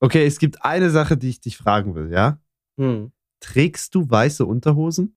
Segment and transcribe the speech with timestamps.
[0.00, 2.40] Okay, es gibt eine Sache, die ich dich fragen will, ja?
[2.78, 3.12] Hm.
[3.40, 5.16] Trägst du weiße Unterhosen?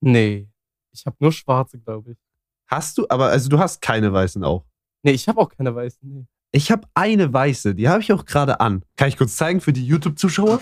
[0.00, 0.48] Nee.
[0.92, 2.18] Ich habe nur schwarze, glaube ich.
[2.66, 4.64] Hast du, aber also du hast keine weißen auch.
[5.02, 6.00] Nee, ich habe auch keine weißen.
[6.02, 6.26] Nee.
[6.52, 8.84] Ich habe eine weiße, die habe ich auch gerade an.
[8.96, 10.60] Kann ich kurz zeigen für die YouTube-Zuschauer?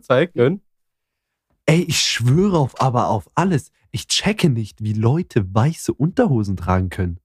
[0.00, 0.62] Zeigen.
[1.66, 3.70] Ey, ich schwöre auf aber auf alles.
[3.90, 7.20] Ich checke nicht, wie Leute weiße Unterhosen tragen können.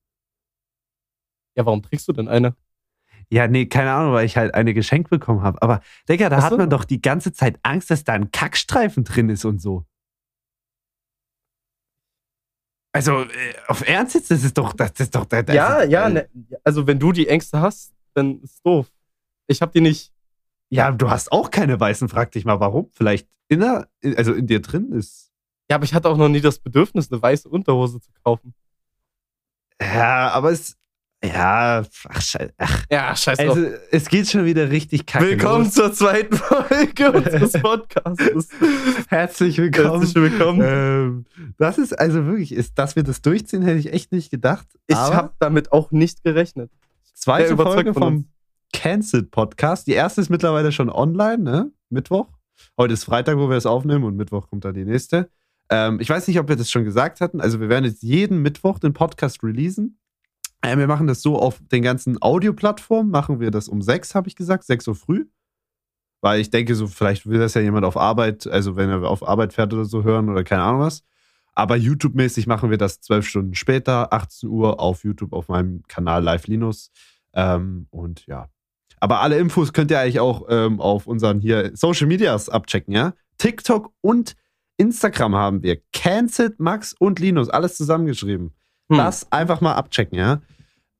[1.56, 2.56] Ja, warum trägst du denn eine?
[3.34, 5.60] Ja, nee, keine Ahnung, weil ich halt eine geschenkt bekommen habe.
[5.64, 6.58] Aber, Digga, da Ach hat so.
[6.58, 9.88] man doch die ganze Zeit Angst, dass da ein Kackstreifen drin ist und so.
[12.92, 13.28] Also, äh,
[13.68, 14.30] auf Ernst jetzt?
[14.30, 16.30] Das ist doch, das ist doch, das ja, ist, ja, ne,
[16.64, 18.94] also wenn du die Ängste hast, dann ist doof.
[19.48, 20.14] Ich habe die nicht.
[20.70, 22.92] Ja, du hast auch keine weißen, frag dich mal, warum?
[22.94, 25.32] Vielleicht inner, also in dir drin ist.
[25.72, 28.54] Ja, aber ich hatte auch noch nie das Bedürfnis, eine weiße Unterhose zu kaufen.
[29.82, 30.78] Ja, aber es,
[31.24, 32.54] ja, ach, scheiße.
[32.58, 33.50] Ach, Ja, scheiß drauf.
[33.56, 35.74] also, es geht schon wieder richtig kacke Willkommen los.
[35.74, 38.50] zur zweiten Folge unseres Podcasts.
[39.08, 40.02] Herzlich willkommen.
[40.02, 40.62] Herzlich willkommen.
[40.64, 41.26] Ähm,
[41.58, 44.68] das ist also wirklich, ist, dass wir das durchziehen, hätte ich echt nicht gedacht.
[44.88, 46.70] Ich habe damit auch nicht gerechnet.
[47.14, 48.26] zweite Folge von vom.
[48.74, 49.88] Cancelled Podcast.
[49.88, 51.72] Die erste ist mittlerweile schon online, ne?
[51.90, 52.28] Mittwoch.
[52.78, 55.30] Heute ist Freitag, wo wir es aufnehmen und Mittwoch kommt dann die nächste.
[55.70, 57.40] Ähm, ich weiß nicht, ob wir das schon gesagt hatten.
[57.40, 60.00] Also wir werden jetzt jeden Mittwoch den Podcast releasen.
[60.64, 63.12] Ähm, wir machen das so auf den ganzen Audioplattformen.
[63.12, 65.26] Machen wir das um sechs, habe ich gesagt, sechs Uhr früh.
[66.22, 69.28] Weil ich denke, so vielleicht will das ja jemand auf Arbeit, also wenn er auf
[69.28, 71.04] Arbeit fährt oder so hören oder keine Ahnung was.
[71.54, 76.24] Aber YouTube-mäßig machen wir das zwölf Stunden später, 18 Uhr auf YouTube auf meinem Kanal
[76.24, 76.92] Live Linus.
[77.34, 78.48] Ähm, und ja.
[79.00, 83.14] Aber alle Infos könnt ihr eigentlich auch ähm, auf unseren hier Social Medias abchecken, ja?
[83.38, 84.36] TikTok und
[84.78, 85.82] Instagram haben wir.
[85.92, 88.54] Cancelled, Max und Linus, alles zusammengeschrieben.
[88.90, 88.98] Hm.
[88.98, 90.42] Das einfach mal abchecken, ja?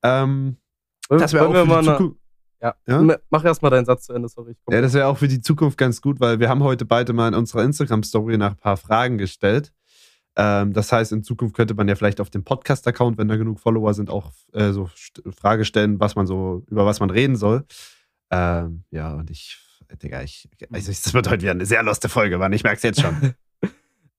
[0.04, 0.58] Ähm,
[1.08, 2.20] das wäre auch wir für mal Zukunft.
[2.62, 2.74] Ja.
[2.86, 3.18] Ja?
[3.30, 4.52] Mach erst mal deinen Satz zu Ende, sorry.
[4.52, 7.12] Ich Ja, das wäre auch für die Zukunft ganz gut, weil wir haben heute beide
[7.12, 9.72] mal in unserer Instagram-Story nach ein paar Fragen gestellt.
[10.36, 13.60] Ähm, das heißt, in Zukunft könnte man ja vielleicht auf dem Podcast-Account, wenn da genug
[13.60, 14.88] Follower sind, auch äh, so
[15.36, 17.64] Frage stellen, was man so, über was man reden soll.
[18.30, 19.58] Ähm, ja, und ich,
[20.02, 22.52] Digga, ich, also das wird heute wieder eine sehr loste Folge, Mann.
[22.52, 23.34] Ich merke es jetzt schon.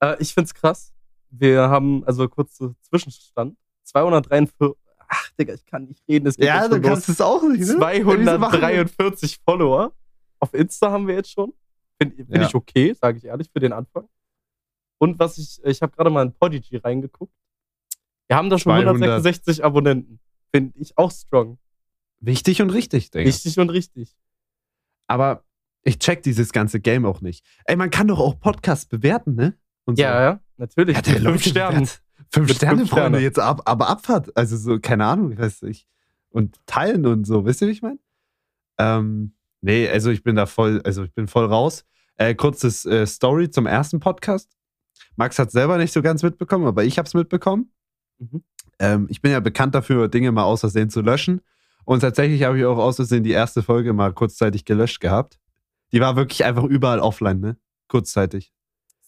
[0.02, 0.94] Äh, ich find's krass.
[1.30, 4.76] Wir haben, also kurz Zwischenstand, 243,
[5.08, 7.66] ach Digga, ich kann nicht reden, es geht ja, du kannst es auch nicht, ne?
[7.68, 9.94] Wieso machen wir- 243 Follower.
[10.40, 11.54] Auf Insta haben wir jetzt schon.
[12.02, 12.48] Finde find Ja.
[12.48, 14.08] ich okay, sage ich ehrlich, für den Anfang.
[14.98, 17.34] Und was ich, ich habe gerade mal in Podigy reingeguckt.
[18.28, 18.96] Wir haben da schon 200.
[18.96, 20.20] 166 Abonnenten.
[20.54, 21.58] Finde ich auch strong.
[22.20, 23.26] Wichtig und richtig, Digga.
[23.26, 24.16] Richtig und richtig.
[25.08, 25.44] Aber
[25.84, 27.46] ich check dieses ganze Game auch nicht.
[27.66, 29.58] Ey, man kann doch auch Podcasts bewerten, ne?
[29.86, 30.04] Und so.
[30.04, 30.96] Ja, ja, natürlich.
[30.96, 31.76] Ja, der Mit Leute fünf Sternen.
[31.84, 32.02] bewertet.
[32.32, 33.20] Fünf Mit Sterne, fünf Freunde, Sterne.
[33.20, 34.36] jetzt ab, aber Abfahrt.
[34.36, 35.88] Also so, keine Ahnung, weiß ich.
[36.30, 38.00] Und teilen und so, wisst ihr, wie ich meine?
[38.78, 41.86] Ähm, nee, also ich bin da voll, also ich bin voll raus.
[42.18, 44.56] Äh, kurzes äh, Story zum ersten Podcast.
[45.16, 47.72] Max hat selber nicht so ganz mitbekommen, aber ich habe es mitbekommen.
[48.20, 48.44] Mhm.
[48.80, 51.42] Ähm, ich bin ja bekannt dafür, Dinge mal aus Versehen zu löschen.
[51.86, 55.40] Und tatsächlich habe ich auch aus Versehen die erste Folge mal kurzzeitig gelöscht gehabt.
[55.92, 57.58] Die war wirklich einfach überall offline, ne?
[57.88, 58.52] Kurzzeitig.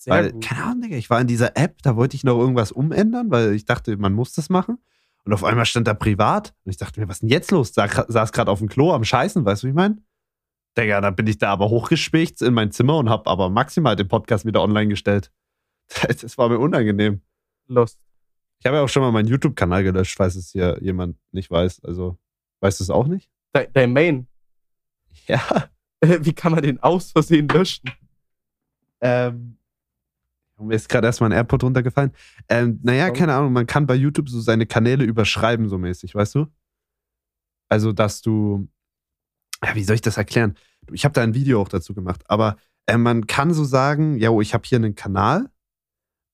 [0.07, 0.43] Sehr weil, gut.
[0.43, 3.53] keine Ahnung, Digga, ich war in dieser App, da wollte ich noch irgendwas umändern, weil
[3.53, 4.77] ich dachte, man muss das machen.
[5.25, 6.53] Und auf einmal stand da privat.
[6.63, 7.73] Und ich dachte mir, was ist denn jetzt los?
[7.73, 9.97] Da saß gerade auf dem Klo am Scheißen, weißt du, wie ich meine?
[10.77, 14.07] Digga, dann bin ich da aber hochgespicht in mein Zimmer und habe aber maximal den
[14.07, 15.31] Podcast wieder online gestellt.
[16.07, 17.21] Das war mir unangenehm.
[17.67, 17.99] Lost.
[18.59, 21.83] Ich habe ja auch schon mal meinen YouTube-Kanal gelöscht, falls es hier jemand nicht weiß.
[21.83, 22.17] Also,
[22.61, 23.29] weißt du es auch nicht?
[23.51, 24.27] Dein, dein Main.
[25.27, 25.69] Ja.
[26.01, 27.91] Wie kann man den aus Versehen löschen?
[29.01, 29.56] Ähm,
[30.65, 32.11] mir ist gerade erstmal ein AirPod runtergefallen.
[32.49, 36.35] Ähm, naja, keine Ahnung, man kann bei YouTube so seine Kanäle überschreiben, so mäßig, weißt
[36.35, 36.47] du?
[37.69, 38.67] Also, dass du.
[39.63, 40.55] Ja, wie soll ich das erklären?
[40.91, 44.29] Ich habe da ein Video auch dazu gemacht, aber äh, man kann so sagen, ja,
[44.29, 45.49] oh, ich habe hier einen Kanal,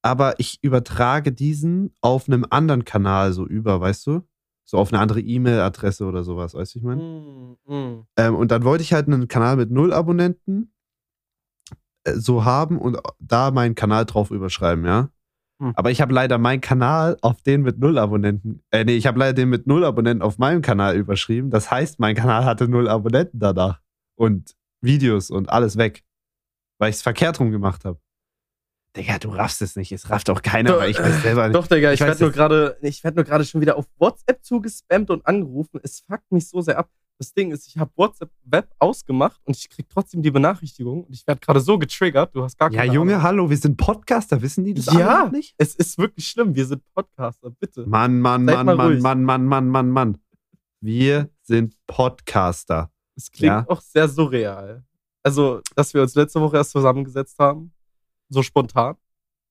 [0.02, 4.28] aber ich übertrage diesen auf einem anderen Kanal so über, weißt du?
[4.66, 7.02] So auf eine andere E-Mail-Adresse oder sowas, weißt du, ich meine?
[7.02, 8.08] Mm, mm.
[8.18, 10.74] Ähm, und dann wollte ich halt einen Kanal mit null Abonnenten
[12.06, 15.10] so haben und da meinen Kanal drauf überschreiben, ja.
[15.62, 15.74] Hm.
[15.76, 19.20] Aber ich habe leider meinen Kanal auf den mit null Abonnenten, äh, nee, ich habe
[19.20, 21.50] leider den mit null Abonnenten auf meinem Kanal überschrieben.
[21.50, 23.80] Das heißt, mein Kanal hatte null Abonnenten danach.
[24.16, 26.04] Und Videos und alles weg.
[26.80, 28.00] Weil ich es verkehrt rum gemacht habe.
[28.96, 29.92] Digga, du raffst es nicht.
[29.92, 31.56] Es rafft auch keiner, Doch, weil ich weiß selber nicht.
[31.56, 34.44] Doch, Digga, ich, Ich werde nur gerade, ich werde nur gerade schon wieder auf WhatsApp
[34.44, 35.80] zugespammt und angerufen.
[35.82, 36.90] Es fuckt mich so sehr ab.
[37.24, 41.14] Das Ding ist, ich habe WhatsApp Web ausgemacht und ich krieg trotzdem die Benachrichtigung und
[41.14, 42.36] ich werde gerade so getriggert.
[42.36, 43.24] Du hast gar Ja, keine Junge, Ahnung.
[43.24, 45.30] hallo, wir sind Podcaster, wissen die das Ja.
[45.32, 45.56] nicht?
[45.58, 46.54] Es ist wirklich schlimm.
[46.54, 47.86] Wir sind Podcaster, bitte.
[47.88, 49.02] Mann, Mann, Seid Mann, Mann, ruhig.
[49.02, 50.18] Mann, Mann, Mann, Mann, Mann.
[50.82, 52.92] Wir sind Podcaster.
[53.16, 53.66] Es klingt Ja.
[53.70, 54.84] auch sehr surreal.
[55.24, 57.72] Also, dass wir uns letzte Woche erst zusammengesetzt haben.
[58.28, 58.98] So spontan.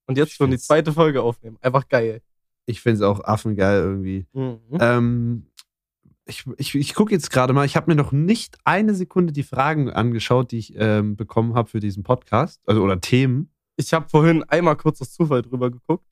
[0.07, 1.57] Und jetzt Ich schon die zweite Folge aufnehmen.
[1.63, 2.21] Einfach geil.
[2.67, 4.27] Ich finde es auch affengeil irgendwie.
[4.35, 4.59] Mhm.
[4.79, 5.47] Ähm,
[6.27, 9.43] ich ich, ich gucke jetzt gerade mal, ich habe mir noch nicht eine Sekunde die
[9.43, 12.61] Fragen angeschaut, die ich ähm, bekommen habe für diesen Podcast.
[12.67, 13.51] Also oder Themen.
[13.77, 16.07] Ich habe vorhin einmal kurz aus Zufall drüber geguckt.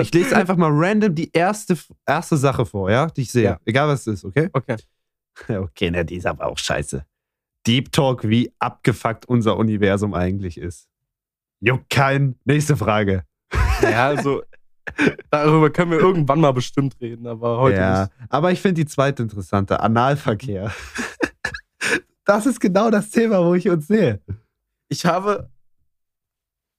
[0.00, 1.76] Ich lese einfach mal random die erste,
[2.06, 3.44] erste Sache vor, ja, die ich sehe.
[3.44, 3.60] Ja.
[3.64, 4.48] Egal was es ist, okay?
[4.52, 4.76] Okay.
[5.48, 7.06] Okay, na, die ist aber auch scheiße.
[7.66, 10.88] Deep Talk, wie abgefuckt unser Universum eigentlich ist.
[11.60, 12.38] Juckt kein.
[12.44, 13.24] Nächste Frage.
[13.80, 14.42] Naja, also,
[15.30, 18.12] darüber können wir irgendwann mal bestimmt reden, aber heute ja, nicht.
[18.28, 19.80] aber ich finde die zweite interessante.
[19.80, 20.72] Analverkehr.
[22.24, 24.20] das ist genau das Thema, wo ich uns sehe.
[24.88, 25.50] Ich habe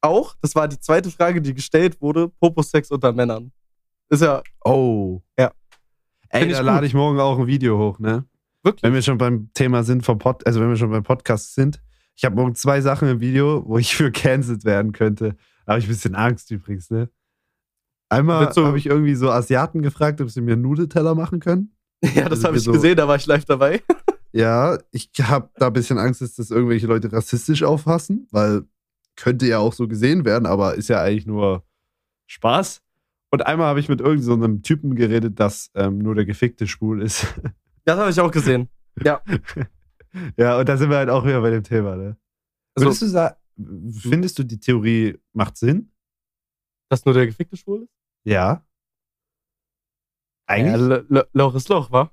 [0.02, 3.52] auch, das war die zweite Frage, die gestellt wurde, Poposex unter Männern.
[4.10, 5.22] Ist ja Oh.
[5.38, 5.52] Ja.
[6.30, 8.26] Ey, da lade ich morgen auch ein Video hoch, ne?
[8.64, 8.84] wirklich.
[8.84, 11.82] Wenn wir schon beim Thema sind vom Pod, also wenn wir schon beim Podcast sind.
[12.16, 15.36] Ich habe morgen zwei Sachen im Video, wo ich für cancelled werden könnte.
[15.66, 17.10] Da habe ich ein bisschen Angst übrigens, ne?
[18.12, 21.76] Einmal du- habe ich irgendwie so Asiaten gefragt, ob sie mir Nudelteller machen können.
[22.16, 23.82] Ja, das Also habe ich so- gesehen, da war ich live dabei.
[24.34, 28.64] Ja, ich habe da ein bisschen Angst, dass das irgendwelche Leute rassistisch auffassen, weil
[29.18, 31.66] könnte ja auch so gesehen werden, aber ist ja eigentlich nur
[32.28, 32.82] Spaß.
[33.30, 36.66] Und einmal habe ich mit irgendeinem so einem Typen geredet, dass ähm, nur der Gefickte
[36.66, 37.26] schwul ist.
[37.84, 38.70] Das habe ich auch gesehen.
[39.04, 39.22] Ja.
[40.38, 42.16] ja, und da sind wir halt auch wieder bei dem Thema, ne?
[42.76, 43.36] Also, Würdest du sagen,
[43.92, 45.92] findest du die Theorie macht Sinn?
[46.90, 47.90] dass nur der gefickte Schwul ist?
[48.24, 48.64] Ja.
[50.50, 51.10] Ja, Eigentlich?
[51.10, 52.12] L- Loch ist Loch, wa?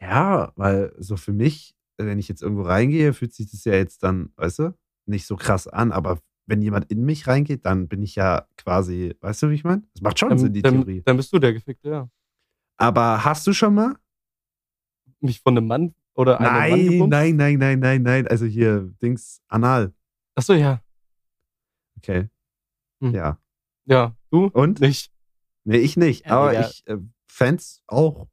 [0.00, 4.02] Ja, weil so für mich, wenn ich jetzt irgendwo reingehe, fühlt sich das ja jetzt
[4.02, 8.02] dann, weißt du, nicht so krass an, aber wenn jemand in mich reingeht, dann bin
[8.02, 9.82] ich ja quasi, weißt du, wie ich meine?
[9.94, 11.02] Das macht schon Sinn, Dann, die dann, Theorie.
[11.04, 12.10] dann bist du der gefickte, ja.
[12.76, 13.96] Aber hast du schon mal?
[15.20, 17.10] Mich von einem Mann oder einem Mann Nein, gebumst?
[17.10, 18.26] nein, nein, nein, nein, nein.
[18.28, 19.94] Also hier, Dings, anal.
[20.34, 20.82] Achso, ja.
[21.98, 22.28] Okay.
[23.00, 23.14] Hm.
[23.14, 23.38] Ja.
[23.86, 24.46] Ja, du?
[24.46, 24.80] Und?
[24.80, 25.10] Nicht.
[25.64, 26.26] Nee, ich nicht.
[26.26, 26.68] Ja, aber Digga.
[26.68, 26.96] ich äh,
[27.26, 28.28] fände auch,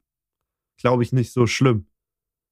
[0.78, 1.88] glaube ich, nicht so schlimm.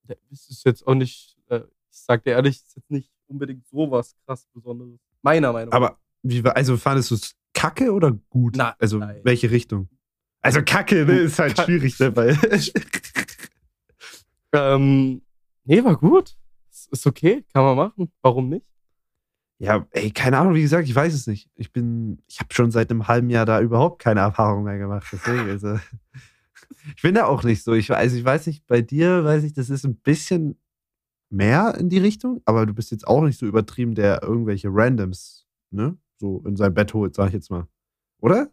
[0.07, 1.59] Ja, Es ist jetzt auch nicht, äh,
[1.91, 4.99] ich sag dir ehrlich, es ist jetzt nicht unbedingt so was krass Besonderes.
[5.21, 5.75] Meiner Meinung nach.
[5.77, 8.55] Aber wie war, also fandest du es kacke oder gut?
[8.57, 9.21] Na, also nein.
[9.23, 9.89] welche Richtung?
[10.41, 12.37] Also kacke, ne, ist halt Kack- schwierig, ne, weil
[14.53, 15.21] Ähm,
[15.65, 16.37] nee, war gut.
[16.71, 18.11] Ist, ist okay, kann man machen.
[18.21, 18.65] Warum nicht?
[19.59, 21.49] Ja, ey, keine Ahnung, wie gesagt, ich weiß es nicht.
[21.55, 25.07] Ich bin, ich habe schon seit einem halben Jahr da überhaupt keine Erfahrung mehr gemacht,
[25.11, 25.79] deswegen, also
[26.95, 27.73] ich bin da auch nicht so.
[27.73, 30.57] Ich weiß, ich weiß nicht, bei dir weiß ich, das ist ein bisschen
[31.29, 35.45] mehr in die Richtung, aber du bist jetzt auch nicht so übertrieben, der irgendwelche Randoms,
[35.71, 37.67] ne, so in sein Bett holt, sag ich jetzt mal.
[38.19, 38.49] Oder?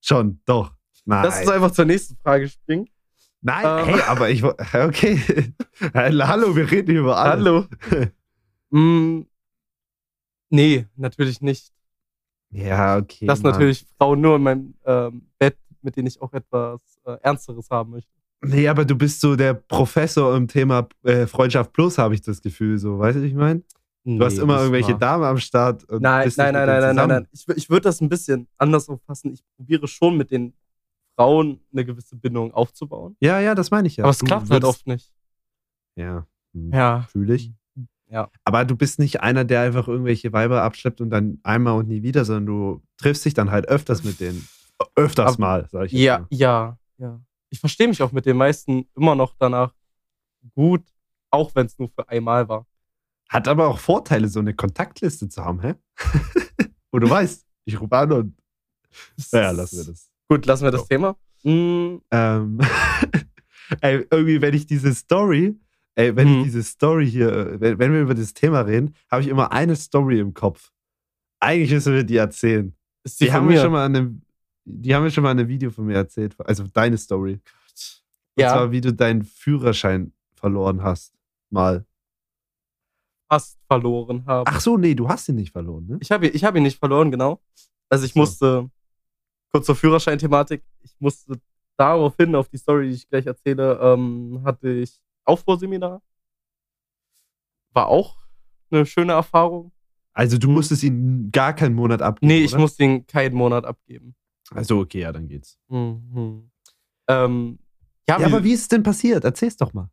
[0.00, 0.74] Schon, doch.
[1.04, 1.24] Nein.
[1.24, 2.88] Lass uns einfach zur nächsten Frage springen.
[3.40, 3.94] Nein, Ähm.
[3.94, 4.44] hey, aber ich
[4.74, 5.54] okay.
[5.94, 7.66] Hallo, wir reden hier über alles.
[8.70, 9.27] Hallo.
[10.50, 11.72] Nee, natürlich nicht.
[12.50, 13.26] Ja, okay.
[13.26, 13.52] Dass Mann.
[13.52, 17.90] natürlich Frauen nur in meinem ähm, Bett, mit denen ich auch etwas äh, Ernsteres haben
[17.90, 18.10] möchte.
[18.40, 22.40] Nee, aber du bist so der Professor im Thema äh, Freundschaft Plus, habe ich das
[22.40, 22.98] Gefühl, so.
[22.98, 23.62] Weißt du, wie ich meine?
[24.04, 25.00] Du hast immer irgendwelche Damen.
[25.00, 25.84] Damen am Start.
[25.90, 27.28] Nein, nein, nein, nein, nein, nein, nein.
[27.32, 29.34] Ich, ich würde das ein bisschen anders auffassen.
[29.34, 30.54] Ich probiere schon mit den
[31.14, 33.16] Frauen eine gewisse Bindung aufzubauen.
[33.20, 34.04] Ja, ja, das meine ich ja.
[34.04, 35.12] aber es klappt halt oft nicht.
[35.96, 37.02] Ja, hm, Ja.
[37.10, 37.52] fühle ich.
[38.10, 38.30] Ja.
[38.44, 42.02] Aber du bist nicht einer, der einfach irgendwelche Weiber abschleppt und dann einmal und nie
[42.02, 44.48] wieder, sondern du triffst dich dann halt öfters mit denen.
[44.96, 46.26] Öfters Aber- mal, sag ich Ja, mal.
[46.30, 47.20] ja, ja.
[47.50, 49.74] Ich verstehe mich auch mit den meisten immer noch danach
[50.54, 50.82] gut,
[51.30, 52.66] auch wenn es nur für einmal war.
[53.28, 55.74] Hat aber auch Vorteile, so eine Kontaktliste zu haben, hä?
[56.92, 58.38] Wo du weißt, ich rufe an und.
[59.32, 60.10] Naja, lassen wir das.
[60.28, 60.86] Gut, lassen wir das So.
[60.86, 61.16] Thema.
[61.42, 62.58] Mm, Ähm,
[63.82, 65.58] ey, irgendwie, wenn ich diese Story,
[65.98, 66.38] ey, wenn Mhm.
[66.38, 69.50] ich diese Story hier, äh, wenn, wenn wir über das Thema reden, habe ich immer
[69.52, 70.70] eine Story im Kopf.
[71.40, 72.74] Eigentlich müssen wir die erzählen.
[73.04, 73.54] ist Die, die, haben mir.
[73.54, 74.22] wir schon mal in einem,
[74.64, 76.34] die haben wir schon mal in einem Video von mir erzählt.
[76.40, 77.34] Also deine Story.
[77.34, 81.14] Und ja, zwar, wie du deinen Führerschein verloren hast.
[81.50, 81.84] Mal.
[83.30, 84.48] fast verloren habe.
[84.50, 85.98] Ach so, nee, du hast ihn nicht verloren, ne?
[86.00, 87.40] Ich habe ich hab ihn nicht verloren, genau.
[87.90, 88.20] Also ich So.
[88.20, 88.70] musste,
[89.52, 91.38] kurz zur Führerscheinthematik, ich musste
[91.76, 96.02] daraufhin, auf die Story, die ich gleich erzähle, ähm, hatte ich Aufbauseminar.
[97.72, 98.16] War auch
[98.70, 99.72] eine schöne Erfahrung.
[100.12, 102.26] Also du musstest ihn gar keinen Monat abgeben.
[102.28, 102.60] Nee, ich oder?
[102.62, 104.14] musste ihn keinen Monat abgeben.
[104.50, 105.58] Also okay, ja, dann geht's.
[105.68, 106.50] Mhm.
[107.08, 107.58] Ähm,
[108.08, 109.24] ja, Ja, aber wie ist es denn passiert?
[109.24, 109.90] Erzähl's doch mal.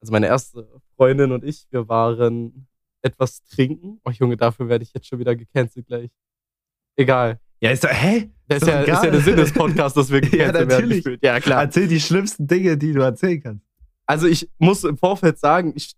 [0.00, 2.66] also meine erste Freundin und ich, wir waren
[3.02, 4.00] etwas trinken.
[4.04, 6.10] Oh Junge, dafür werde ich jetzt schon wieder gecancelt gleich.
[6.96, 7.38] Egal.
[7.60, 8.30] Ja, ist doch, hä?
[8.48, 10.68] Das ist, Ist ja, ist ja der Sinn des Podcasts, dass wir Ja, gecancelt werden.
[10.68, 11.04] natürlich.
[11.04, 11.22] gefühlt.
[11.24, 11.62] Ja, klar.
[11.62, 13.63] Erzähl die schlimmsten Dinge, die du erzählen kannst.
[14.06, 15.94] Also ich muss im Vorfeld sagen, ich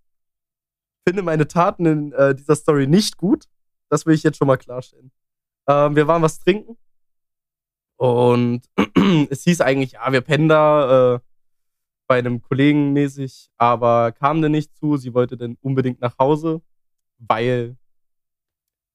[1.06, 3.44] finde meine Taten in äh, dieser Story nicht gut.
[3.88, 5.12] Das will ich jetzt schon mal klarstellen.
[5.68, 6.76] Ähm, wir waren was trinken
[7.96, 8.62] und
[9.30, 11.20] es hieß eigentlich, ja, wir pennen da äh,
[12.06, 14.96] bei einem Kollegen mäßig, aber kam denn nicht zu.
[14.96, 16.62] Sie wollte dann unbedingt nach Hause,
[17.18, 17.76] weil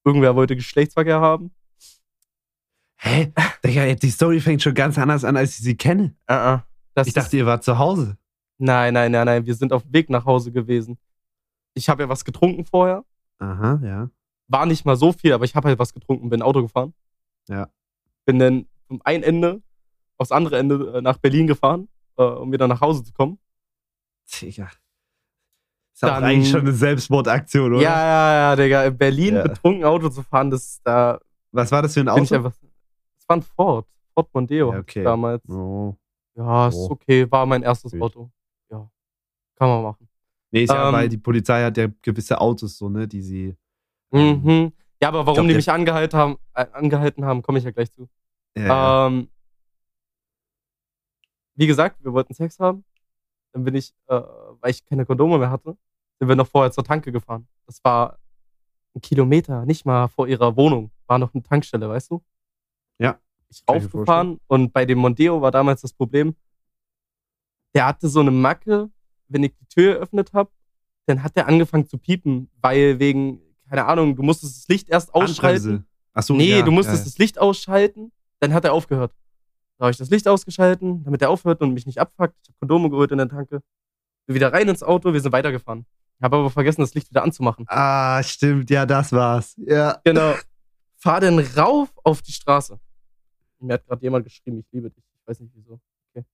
[0.05, 1.51] irgendwer wollte Geschlechtsverkehr haben.
[2.97, 3.33] Hä?
[3.65, 6.15] Digga, die Story fängt schon ganz anders an, als ich sie kenne.
[6.29, 6.61] Uh -uh.
[6.93, 8.17] Das ich dachte, ihr wart zu Hause.
[8.63, 9.45] Nein, nein, nein, nein.
[9.47, 10.99] Wir sind auf dem Weg nach Hause gewesen.
[11.73, 13.03] Ich habe ja was getrunken vorher.
[13.39, 14.09] Aha, ja.
[14.47, 16.93] War nicht mal so viel, aber ich habe halt was getrunken, bin Auto gefahren.
[17.47, 17.69] Ja.
[18.25, 19.63] Bin dann vom einen Ende
[20.19, 21.87] aufs andere Ende äh, nach Berlin gefahren,
[22.17, 23.39] äh, um wieder nach Hause zu kommen.
[24.31, 24.69] Digga.
[25.93, 27.81] Ist auch eigentlich schon eine Selbstmordaktion, oder?
[27.81, 28.83] Ja, ja, ja, Digga.
[28.85, 29.41] In Berlin ja.
[29.41, 31.19] betrunken Auto zu fahren, das da.
[31.51, 32.21] Was war das für ein Auto?
[32.21, 32.53] Das
[33.27, 33.87] war ein Ford.
[34.13, 35.03] Ford Mondeo ja, okay.
[35.03, 35.41] damals.
[35.49, 35.95] Oh.
[36.35, 36.91] Ja, ist Oh.
[36.91, 37.29] okay.
[37.31, 38.01] War mein erstes Gut.
[38.01, 38.31] Auto.
[39.61, 40.07] Kann man machen.
[40.49, 43.55] Nee, ist ja, Ähm, weil die Polizei hat ja gewisse Autos so, ne, die sie.
[44.09, 44.73] Mhm.
[44.99, 47.91] Ja, aber warum glaub, die mich angehalten haben, äh, angehalten haben, komme ich ja gleich
[47.91, 48.09] zu.
[48.57, 49.05] Ja.
[49.05, 49.29] Ähm,
[51.53, 52.83] wie gesagt, wir wollten Sex haben.
[53.53, 54.19] Dann bin ich, äh,
[54.61, 55.77] weil ich keine Kondome mehr hatte,
[56.17, 57.47] sind wir noch vorher zur Tanke gefahren.
[57.67, 58.17] Das war
[58.95, 60.89] ein Kilometer, nicht mal vor ihrer Wohnung.
[61.05, 62.23] War noch eine Tankstelle, weißt du?
[62.97, 66.35] Ja, Ich kann ich mir aufgefahren und bei dem Mondeo war damals das Problem,
[67.75, 68.89] der hatte so eine Macke,
[69.31, 70.51] wenn ich die Tür eröffnet habe,
[71.07, 75.13] dann hat der angefangen zu piepen, weil wegen, keine Ahnung, du musstest das Licht erst
[75.13, 75.85] ausschalten.
[76.13, 77.05] Achso, Nee, ja, du musstest ja.
[77.05, 79.13] das Licht ausschalten, dann hat er aufgehört.
[79.77, 82.35] Da habe ich das Licht ausgeschalten, damit er aufhört und mich nicht abfuckt.
[82.43, 83.61] Ich habe Kondome geholt in der Tanke.
[84.27, 85.85] Bin wieder rein ins Auto, wir sind weitergefahren.
[86.21, 87.65] Habe aber vergessen, das Licht wieder anzumachen.
[87.67, 89.55] Ah, stimmt, ja, das war's.
[89.57, 89.99] Ja.
[90.03, 90.35] Genau.
[90.97, 92.79] Fahr dann rauf auf die Straße.
[93.59, 95.03] Mir hat gerade jemand geschrieben, ich liebe dich.
[95.19, 95.79] Ich weiß nicht wieso.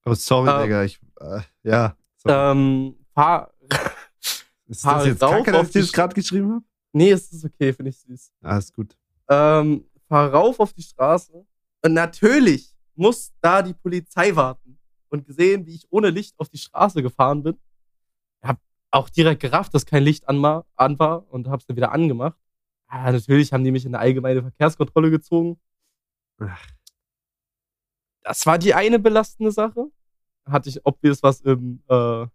[0.06, 0.84] Oh, sorry, Ähm, Digga.
[0.84, 1.96] Ich, äh, ja.
[2.30, 3.54] Ähm, fahr.
[4.68, 6.66] ist das jetzt rauf kacke, dass auf ich das gerade geschrieben habe?
[6.94, 8.32] Nee, es ist okay, finde ich süß.
[8.42, 8.98] Ah, ist gut.
[9.30, 11.46] Ähm, fahr rauf auf die Straße.
[11.84, 14.80] Und natürlich muss da die Polizei warten.
[15.10, 17.58] Und gesehen, wie ich ohne Licht auf die Straße gefahren bin.
[18.42, 18.60] Hab
[18.92, 22.38] auch direkt gerafft, dass kein Licht an, war- an war und hab's dann wieder angemacht.
[22.88, 25.60] Ah, natürlich haben die mich in eine allgemeine Verkehrskontrolle gezogen.
[26.40, 26.68] Ach.
[28.24, 29.90] Das war die eine belastende Sache.
[30.48, 32.25] Hatte ich obvious was im, äh,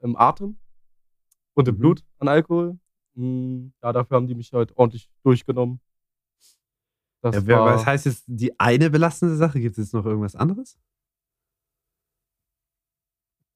[0.00, 0.56] im Atem
[1.54, 1.78] und im Mhm.
[1.78, 2.78] Blut an Alkohol.
[3.16, 5.80] Hm, ja, dafür haben die mich halt ordentlich durchgenommen.
[7.22, 9.60] Das Ja, war, was heißt jetzt die eine belastende Sache?
[9.60, 10.78] Gibt es jetzt noch irgendwas anderes?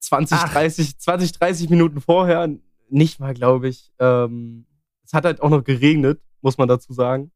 [0.01, 0.53] 20, Ach.
[0.53, 2.49] 30, 20, 30 Minuten vorher,
[2.89, 3.93] nicht mal, glaube ich.
[3.99, 4.67] Ähm,
[5.05, 7.31] es hat halt auch noch geregnet, muss man dazu sagen.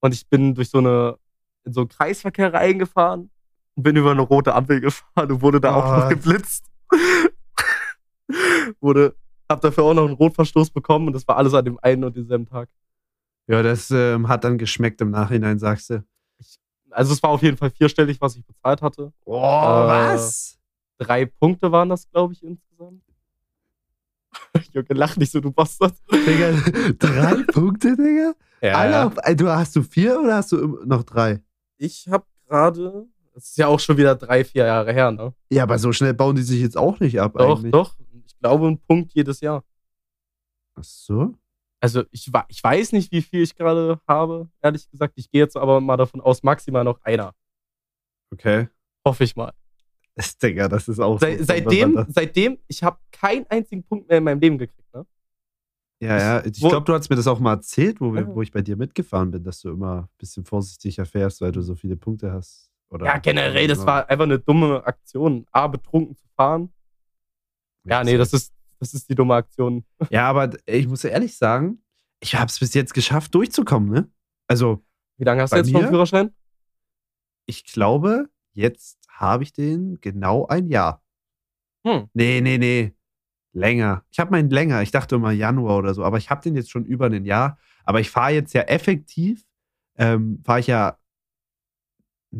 [0.00, 1.18] Und ich bin durch so eine,
[1.64, 3.30] in so einen Kreisverkehr reingefahren
[3.76, 5.96] und bin über eine rote Ampel gefahren und wurde da auch Oh.
[6.00, 6.64] noch geblitzt.
[8.80, 9.14] wurde,
[9.48, 12.16] hab dafür auch noch einen Rotverstoß bekommen und das war alles an dem einen und
[12.16, 12.68] denselben Tag.
[13.46, 16.04] Ja, das ähm, hat dann geschmeckt im Nachhinein, sagst du.
[16.90, 19.12] Also es war auf jeden Fall vierstellig, was ich bezahlt hatte.
[19.24, 20.58] Oh, Äh, was?
[20.98, 23.02] Drei Punkte waren das, glaube ich, insgesamt.
[24.72, 25.94] Junge, lach nicht so, du Bastard.
[26.10, 26.52] Digga,
[26.98, 28.32] drei Punkte, Digga?
[28.62, 31.40] Ja, Alle auf, äh, du, hast du vier oder hast du noch drei?
[31.76, 33.06] Ich habe gerade,
[33.36, 35.34] das ist ja auch schon wieder drei, vier Jahre her, ne?
[35.50, 37.70] Ja, aber so schnell bauen die sich jetzt auch nicht ab Doch, eigentlich.
[37.70, 37.94] doch.
[38.26, 39.62] Ich glaube, ein Punkt jedes Jahr.
[40.74, 41.34] Ach so?
[41.78, 45.12] Also ich, ich weiß nicht, wie viel ich gerade habe, ehrlich gesagt.
[45.16, 47.34] Ich gehe jetzt aber mal davon aus, maximal noch einer.
[48.32, 48.68] Okay.
[49.06, 49.52] Hoffe ich mal.
[50.14, 54.16] Das, Digga, das ist auch Sei, so seitdem, seitdem, ich habe keinen einzigen Punkt mehr
[54.16, 55.04] in meinem Leben gekriegt, ne?
[56.00, 56.46] Ja, ja.
[56.46, 58.76] Ich glaube, du hast mir das auch mal erzählt, wo, wir, wo ich bei dir
[58.76, 62.70] mitgefahren bin, dass du immer ein bisschen vorsichtiger fährst, weil du so viele Punkte hast.
[62.90, 65.46] Oder Ja, generell, das war einfach eine dumme Aktion.
[65.52, 66.72] A, betrunken zu fahren.
[67.84, 69.84] Ja, nee, das ist, das ist die dumme Aktion.
[70.10, 71.82] Ja, aber ich muss ehrlich sagen,
[72.20, 74.10] ich habe es bis jetzt geschafft, durchzukommen, ne?
[74.48, 74.84] Also,
[75.18, 75.80] Wie lange hast du jetzt mir?
[75.80, 76.34] einen Führerschein?
[77.46, 81.02] ich glaube, jetzt habe ich den genau ein Jahr.
[81.86, 82.08] Hm.
[82.12, 82.92] Nee, nee, nee.
[83.52, 84.04] Länger.
[84.10, 84.82] Ich habe meinen länger.
[84.82, 87.58] Ich dachte immer Januar oder so, aber ich habe den jetzt schon über ein Jahr.
[87.84, 89.46] Aber ich fahre jetzt ja effektiv,
[89.96, 90.98] ähm, fahre ich ja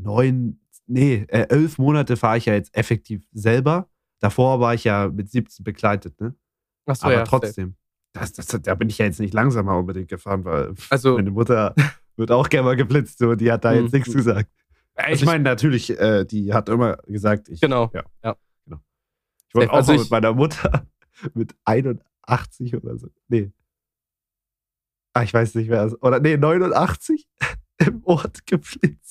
[0.03, 3.89] neun, nee, äh, elf Monate fahre ich ja jetzt effektiv selber.
[4.21, 6.35] Davor war ich ja mit 17 begleitet, ne?
[6.87, 7.25] Achso, aber ja.
[7.25, 7.77] trotzdem.
[8.13, 11.75] Das, das, da bin ich ja jetzt nicht langsamer unbedingt gefahren, weil Also, meine Mutter
[12.17, 13.99] wird auch gerne mal geblitzt, so, die hat da jetzt Mhm.
[13.99, 14.51] nichts gesagt.
[14.99, 17.91] Ich Also ich- meine, natürlich, äh, die hat immer gesagt, ich, genau.
[17.93, 18.05] Ja.
[18.25, 18.37] ja.
[19.49, 20.87] ich wollte auch Also mal ich- mit meiner Mutter
[21.35, 23.09] mit 81 oder so.
[23.29, 23.51] Nee.
[25.13, 27.27] Ah, ich weiß nicht, wer es Oder nee, 89
[27.79, 29.06] im Ort geblitzt.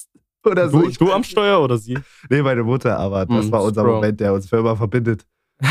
[0.45, 0.81] Oder so.
[0.81, 1.23] Du, Ich du am.
[1.23, 1.97] Steuer oder sie?
[2.29, 3.95] Nee, meine Mutter, aber das Mm, war unser strong.
[3.95, 5.25] Moment, der uns für immer verbindet.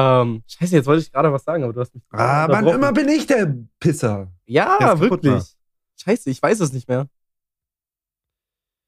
[0.00, 2.04] Ähm, scheiße, jetzt wollte ich gerade was sagen, aber du hast mich.
[2.10, 4.30] Ah, wann immer bin ich der Pisser.
[4.46, 5.32] Ja, der wirklich.
[5.32, 5.56] macht.
[5.96, 7.08] Scheiße, ich weiß es nicht mehr.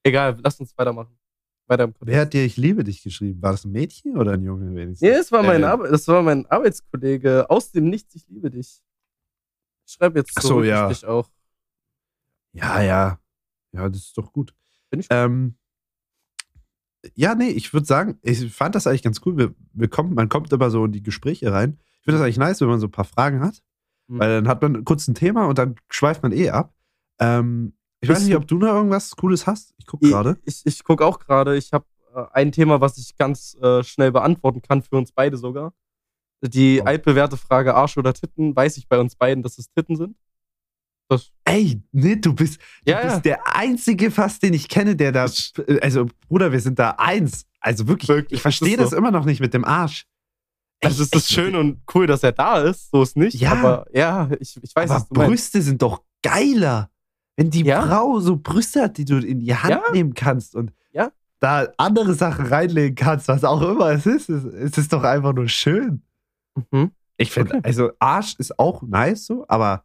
[0.04, 1.18] Egal, lass uns weitermachen.
[1.66, 1.94] Weiter im.
[2.00, 3.42] Wer hat dir Ich liebe dich geschrieben?
[3.42, 5.00] War das ein Mädchen oder ein Junge wenigstens?
[5.00, 8.48] Nee, das war, mein Äh, Arbe das war mein Arbeitskollege aus dem Nichts, ich liebe
[8.50, 8.80] dich.
[9.86, 10.90] Ich schreibe jetzt so, zurück, ja.
[10.90, 11.28] ich dich auch.
[12.52, 13.19] Ja, ja.
[13.72, 14.54] Ja, das ist doch gut.
[14.90, 15.54] Bin ich- Ähm,
[17.14, 19.36] ja, nee, ich würde sagen, ich fand das eigentlich ganz cool.
[19.38, 21.78] Wir, wir kommen, man kommt immer so in die Gespräche rein.
[21.98, 23.62] Ich finde das eigentlich nice, wenn man so ein paar Fragen hat.
[24.08, 24.18] Mhm.
[24.18, 26.74] Weil dann hat man kurz ein Thema und dann schweift man eh ab.
[27.18, 29.74] Ähm, ich weiß nicht, ob du noch irgendwas Cooles hast.
[29.78, 30.38] Ich gucke gerade.
[30.44, 31.84] Ich, ich gucke auch gerade, ich habe
[32.14, 35.72] äh, ein Thema, was ich ganz äh, schnell beantworten kann, für uns beide sogar.
[36.42, 36.86] Die Oh.
[36.86, 40.16] altbewährte Frage Arsch oder Titten, weiß ich bei uns beiden, dass es Titten sind.
[41.10, 43.20] Das, Ey, nee, du bist, du Ja, bist ja.
[43.20, 45.26] der einzige fast, den ich kenne, der da.
[45.82, 47.44] Also, Bruder, wir sind da eins.
[47.60, 50.06] Also wirklich, Wirklich, ich verstehe das das immer noch nicht mit dem Arsch.
[50.80, 53.34] das Echt, ist das echt, schön und cool, dass er da ist, so ist nicht.
[53.34, 53.52] Ja.
[53.52, 55.28] Aber ja, ich, ich weiß, was du meinst.
[55.28, 56.88] Brüste sind doch geiler.
[57.36, 57.82] Wenn die Ja.
[57.86, 60.72] Frau so Brüste hat, die du in die Hand nehmen kannst und
[61.42, 65.32] da andere Sachen reinlegen kannst, was auch immer es ist, es, es ist doch einfach
[65.32, 66.02] nur schön.
[66.70, 66.90] Mhm.
[67.16, 67.62] Ich finde, Okay.
[67.64, 69.84] also Arsch ist auch nice so, aber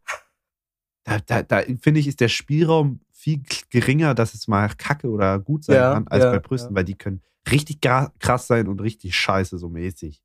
[1.06, 5.40] da, da, da finde ich, ist der Spielraum viel geringer, dass es mal kacke oder
[5.40, 6.76] gut sein Ja, kann, als ja, bei Brüsten, ja.
[6.76, 10.22] weil die können richtig krass sein und richtig scheiße so mäßig.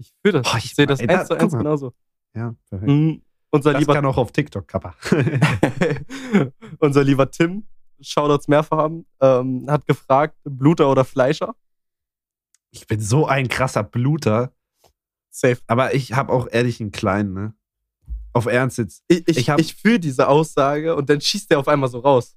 [0.00, 0.52] Ich fühle das.
[0.52, 1.92] Boah, ich ich- sehe das ey, da- eins zu eins genauso.
[2.32, 2.88] Ja, perfekt.
[2.88, 3.20] Mhm.
[3.50, 4.94] Unser Das lieber kann auch auf TikTok, Kappa.
[6.78, 7.66] Unser lieber Tim,
[8.00, 11.56] Shoutouts mehrfach haben, ähm, hat gefragt, Bluter oder Fleischer?
[12.70, 14.52] ich bin so ein krasser Bluter.
[15.30, 15.58] Safe.
[15.66, 17.54] Aber ich habe auch ehrlich einen kleinen, ne?
[18.32, 19.02] Auf Ernst jetzt.
[19.08, 22.36] Ich, ich, Ich ich, fühle diese Aussage und dann schießt der auf einmal so raus.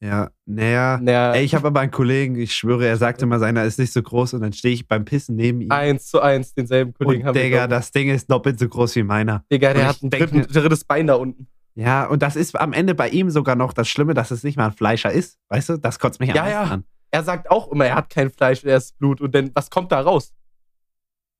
[0.00, 0.98] Ja, naja.
[1.02, 3.92] Naja, Ey, ich habe aber einen Kollegen, ich schwöre, er sagte mal, seiner ist nicht
[3.94, 5.70] so groß und dann stehe ich beim Pissen neben ihm.
[5.70, 7.42] eins zu eins denselben Kollegen und haben wir.
[7.44, 7.70] Digga, ich.
[7.70, 9.44] das Ding ist doppelt so groß wie meiner.
[9.50, 11.48] Digga, der hat ein dritten, drittes Bein da unten.
[11.74, 14.56] Ja, und das ist am Ende bei ihm sogar noch das Schlimme, dass es nicht
[14.56, 15.38] mal ein Fleischer ist.
[15.48, 16.62] Weißt du, das kotzt mich Ja, ja.
[16.64, 16.84] an.
[17.10, 19.20] Er sagt auch immer, er hat kein Fleisch, er ist Blut.
[19.22, 20.34] Und dann, was kommt da raus?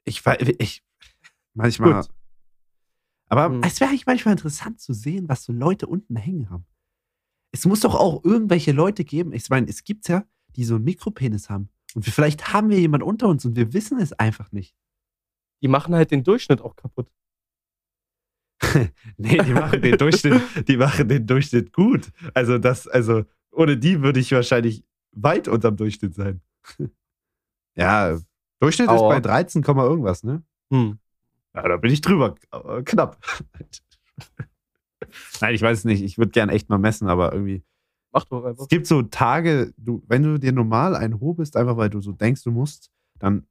[0.04, 0.22] Ich,
[0.58, 0.82] ich
[1.54, 1.94] manchmal.
[1.94, 2.08] Gut.
[3.28, 3.62] Aber Hm.
[3.64, 6.64] es wäre eigentlich manchmal interessant zu sehen, was so Leute unten hängen haben.
[7.52, 9.32] Es muss doch auch irgendwelche Leute geben.
[9.32, 10.24] Ich meine, es gibt ja,
[10.56, 11.68] die so einen Mikropenis haben.
[11.94, 14.74] Und wir, vielleicht haben wir jemanden unter uns und wir wissen es einfach nicht.
[15.62, 17.10] Die machen halt den Durchschnitt auch kaputt.
[19.16, 22.10] Nee, die machen den Durchschnitt, die machen den Durchschnitt gut.
[22.34, 26.40] Also das, also ohne die würde ich wahrscheinlich weit unterm Durchschnitt sein.
[27.78, 28.18] Ja,
[28.60, 28.94] Durchschnitt Aua.
[28.96, 30.42] ist bei 13, Komma irgendwas, ne?
[30.72, 30.98] Hm.
[31.56, 32.34] Ja, da bin ich drüber.
[32.50, 33.18] Aber Knapp.
[35.40, 36.02] Nein, ich weiß es nicht.
[36.02, 37.64] Ich würde gern echt mal messen, aber irgendwie.
[38.12, 38.62] Mach doch einfach.
[38.62, 42.00] Es gibt so Tage, du, wenn du dir normal ein Ho bist, einfach weil du
[42.00, 43.46] so denkst, du musst, dann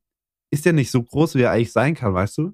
[0.51, 2.53] ist der nicht so groß, wie er eigentlich sein kann, weißt du?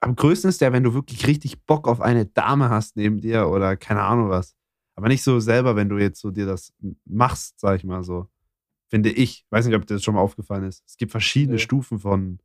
[0.00, 3.48] Am größten ist der, wenn du wirklich richtig Bock auf eine Dame hast neben dir
[3.48, 4.56] oder keine Ahnung was.
[4.96, 6.72] Aber nicht so selber, wenn du jetzt so dir das
[7.04, 8.28] machst, sag ich mal so.
[8.90, 9.46] Finde ich.
[9.50, 10.82] Weiß nicht, ob dir das schon mal aufgefallen ist.
[10.86, 11.62] Es gibt verschiedene Nee.
[11.62, 12.40] Stufen von.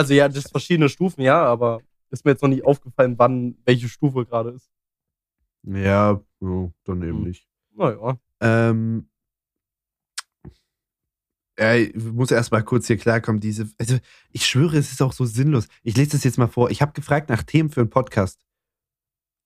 [0.00, 3.58] Also ja, das sind verschiedene Stufen, ja, aber ist mir jetzt noch nicht aufgefallen, wann
[3.66, 4.70] welche Stufe gerade ist.
[5.62, 7.24] Ja, oh, dann eben Hm.
[7.24, 7.46] nicht.
[7.76, 8.18] Naja.
[8.40, 9.10] Ähm,
[11.56, 13.40] ey, ich muss erst mal kurz hier klarkommen.
[13.42, 13.98] Diese, also
[14.30, 15.68] ich schwöre, es ist auch so sinnlos.
[15.82, 16.70] Ich lese das jetzt mal vor.
[16.70, 18.40] Ich habe gefragt nach Themen für einen Podcast.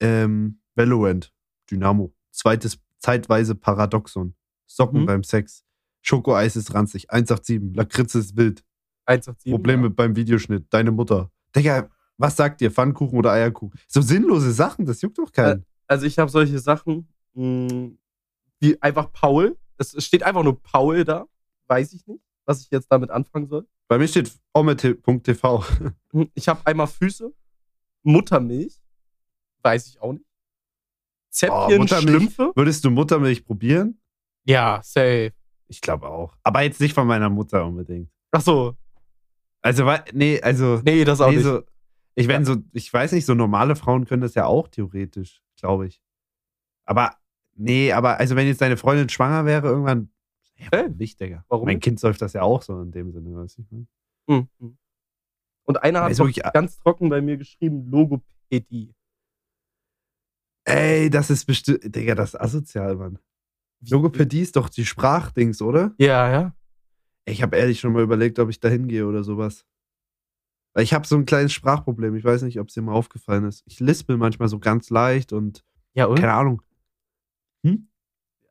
[0.00, 1.32] Ähm, Valorant,
[1.70, 4.34] Dynamo, zweites zeitweise Paradoxon,
[4.66, 5.06] Socken Mhm.
[5.06, 5.64] beim Sex,
[6.00, 8.64] Schokoeis ist ranzig, 187, Lakritze ist wild,
[9.06, 9.52] 187.
[9.52, 11.30] Probleme beim Videoschnitt, deine Mutter.
[11.54, 12.70] Digga, was sagt ihr?
[12.70, 13.78] Pfannkuchen oder Eierkuchen?
[13.88, 15.64] So sinnlose Sachen, das juckt doch keinen.
[15.86, 17.90] Also ich habe solche Sachen, mh,
[18.60, 19.56] wie einfach Paul.
[19.76, 21.26] Es steht einfach nur Paul da.
[21.66, 23.66] Weiß ich nicht, was ich jetzt damit anfangen soll.
[23.88, 25.64] Bei mir steht omme.tv.
[26.12, 27.32] Hm, Ich habe einmal Füße,
[28.04, 28.80] Muttermilch.
[29.62, 30.24] Weiß ich auch nicht.
[31.30, 32.16] Zäpfchen, Muttermilch.
[32.16, 32.52] Schlümpfe.
[32.54, 33.98] Würdest du Muttermilch probieren?
[34.44, 35.32] Ja, safe.
[35.66, 36.36] Ich glaube auch.
[36.42, 38.08] Aber jetzt nicht von meiner Mutter unbedingt.
[38.30, 38.76] Ach so.
[39.64, 40.80] Also, nee, also.
[40.84, 41.44] Nee, das auch nee, nicht.
[41.44, 41.62] so,
[42.16, 45.86] ich wenn so, ich weiß nicht, so normale Frauen können das ja auch theoretisch, glaube
[45.86, 46.02] ich.
[46.84, 47.16] Aber,
[47.54, 50.10] nee, aber, also wenn jetzt deine Freundin schwanger wäre, irgendwann.
[50.56, 50.90] Ja, Hey.
[50.90, 51.44] nicht, Digga.
[51.48, 51.80] Warum Mein?
[51.80, 53.62] Kind säuft das ja auch so in dem Sinne, weißt du?
[53.62, 53.86] ich meine?
[54.28, 54.78] Hm, hm.
[55.64, 58.94] Und einer hat wirklich- ganz trocken bei mir geschrieben, Logopädie.
[60.64, 61.94] Ey, das ist bestimmt.
[61.94, 63.18] Digga, das ist asozial, Mann.
[63.88, 65.92] Logopädie ist doch die Sprachdings, oder?
[65.98, 66.54] Ja, ja.
[67.26, 69.64] Ich habe ehrlich schon mal überlegt, ob ich da hingehe oder sowas.
[70.74, 72.14] Weil ich habe so ein kleines Sprachproblem.
[72.16, 73.62] Ich weiß nicht, ob es dir mal aufgefallen ist.
[73.66, 76.18] Ich lispel manchmal so ganz leicht und Ja, und?
[76.18, 76.62] keine Ahnung.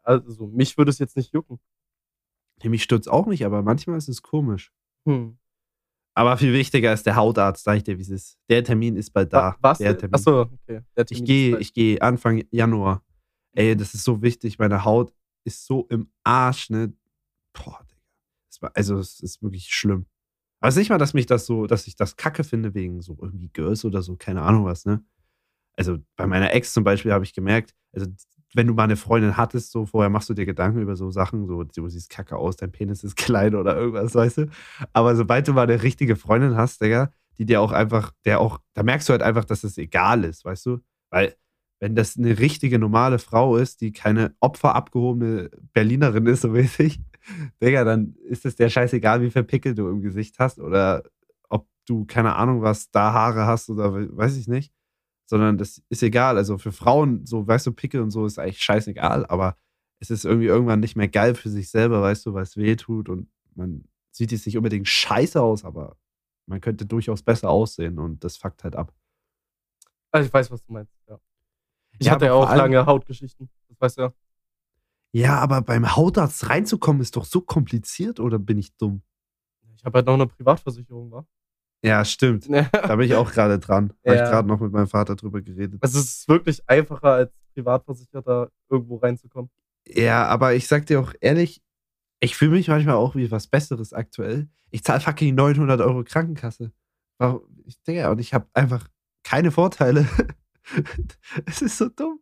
[0.06, 1.60] Also, mich würde es jetzt nicht jucken.
[2.62, 4.72] Nee, Mich stürzt auch nicht, aber manchmal ist es komisch.
[5.08, 5.38] Hm.
[6.16, 8.38] Aber viel wichtiger ist der Hautarzt, sag ich dir, wie es ist.
[8.50, 9.56] Der Termin ist bald da.
[9.62, 9.78] Was?
[9.78, 10.14] Der Termin.
[10.14, 10.82] Achso, okay.
[10.98, 11.62] Der Ich Termin gehe, ist bald.
[11.62, 13.04] ich gehe Anfang Januar.
[13.54, 14.60] Ey, das ist so wichtig.
[14.60, 15.14] Meine Haut
[15.46, 16.94] ist so im Arsch, ne?
[17.54, 17.86] Boah,
[18.73, 20.06] also, es ist wirklich schlimm.
[20.60, 23.02] Aber es ist nicht mal, dass mich das so, dass ich das kacke finde wegen
[23.02, 25.04] so irgendwie Girls oder so, keine Ahnung was, ne?
[25.76, 28.08] Also bei meiner Ex zum Beispiel habe ich gemerkt, also
[28.54, 31.47] wenn du mal eine Freundin hattest, so vorher machst du dir Gedanken über so Sachen,
[31.47, 34.49] so du siehst kacke aus, dein Penis ist klein oder irgendwas, weißt du?
[34.93, 38.60] Aber sobald du mal eine richtige Freundin hast, Digga, die dir auch einfach, der auch,
[38.73, 40.80] da merkst du halt einfach, dass es egal ist, weißt du?
[41.10, 41.36] Weil
[41.80, 47.02] wenn das eine richtige normale Frau ist, die keine opferabgehobene Berlinerin ist, so mäßig,
[47.62, 51.04] Digga, dann ist es der scheißegal, wie viel Pickel du im Gesicht hast oder
[51.50, 54.74] ob du, keine Ahnung, was, da Haare hast oder we- weiß ich nicht.
[55.26, 56.38] Sondern das ist egal.
[56.38, 59.58] Also für Frauen, so, weißt du, Pickel und so ist eigentlich scheißegal, aber
[60.00, 62.76] es ist irgendwie irgendwann nicht mehr geil für sich selber, weißt du, weil es weh
[62.76, 65.98] tut und man sieht jetzt nicht unbedingt scheiße aus, aber
[66.46, 68.94] man könnte durchaus besser aussehen und das fuckt halt ab.
[70.12, 71.20] Also ich weiß, was du meinst, ja.
[72.00, 73.50] Ich Ja, hatte ja auch lange Hautgeschichten.
[73.70, 74.14] Das weißt du ja.
[75.15, 79.04] Ja, aber beim Hautarzt reinzukommen ist doch so kompliziert oder bin ich dumm?
[79.76, 81.26] Ich habe halt noch eine Privatversicherung, wa?
[81.86, 82.47] Ja, stimmt.
[82.49, 83.93] Da bin ich auch gerade dran.
[84.06, 84.30] Habe ich Ja.
[84.30, 85.84] gerade noch mit meinem Vater drüber geredet.
[85.84, 89.52] Also es ist wirklich einfacher, als Privatversicherter irgendwo reinzukommen.
[89.88, 91.62] Ja, aber ich sag dir auch ehrlich,
[92.21, 94.47] ich fühle mich manchmal auch wie was Besseres aktuell.
[94.71, 96.71] Ich zahle fucking 900 Euro Krankenkasse.
[97.65, 98.88] Ich denke, und ich habe einfach
[99.23, 100.08] keine Vorteile.
[101.45, 102.19] es ist so dumm.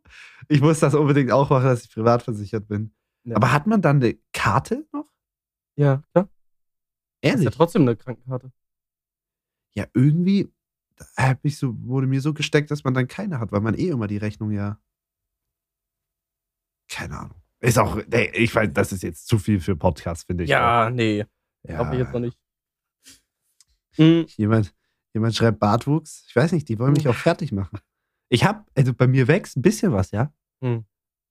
[0.48, 2.94] Ich muss das unbedingt auch machen, dass ich privat versichert bin.
[3.24, 3.36] Ja.
[3.36, 5.08] Aber hat man dann eine Karte noch?
[5.76, 6.24] Ja, klar.
[6.24, 7.44] Das ist Ehrlich?
[7.44, 8.52] ja trotzdem eine Krankenkarte.
[9.74, 10.52] Ja, irgendwie
[11.16, 13.88] hab ich so, wurde mir so gesteckt, dass man dann keine hat, weil man eh
[13.88, 14.80] immer die Rechnung ja.
[16.88, 17.42] Keine Ahnung.
[17.60, 20.50] Ist auch, nee, ich weiß, das ist jetzt zu viel für Podcast, finde ich.
[20.50, 21.22] Ja, nee.
[21.22, 21.70] auch.
[21.70, 21.78] ja.
[21.78, 22.38] Hoffe ich jetzt noch nicht.
[23.96, 24.26] Mhm.
[24.36, 24.74] Jemand,
[25.14, 26.24] jemand schreibt Bartwuchs.
[26.28, 27.78] Ich weiß nicht, die wollen mich auch fertig machen.
[28.32, 30.32] Ich hab, also bei mir wächst ein bisschen was, ja.
[30.62, 30.84] Hm.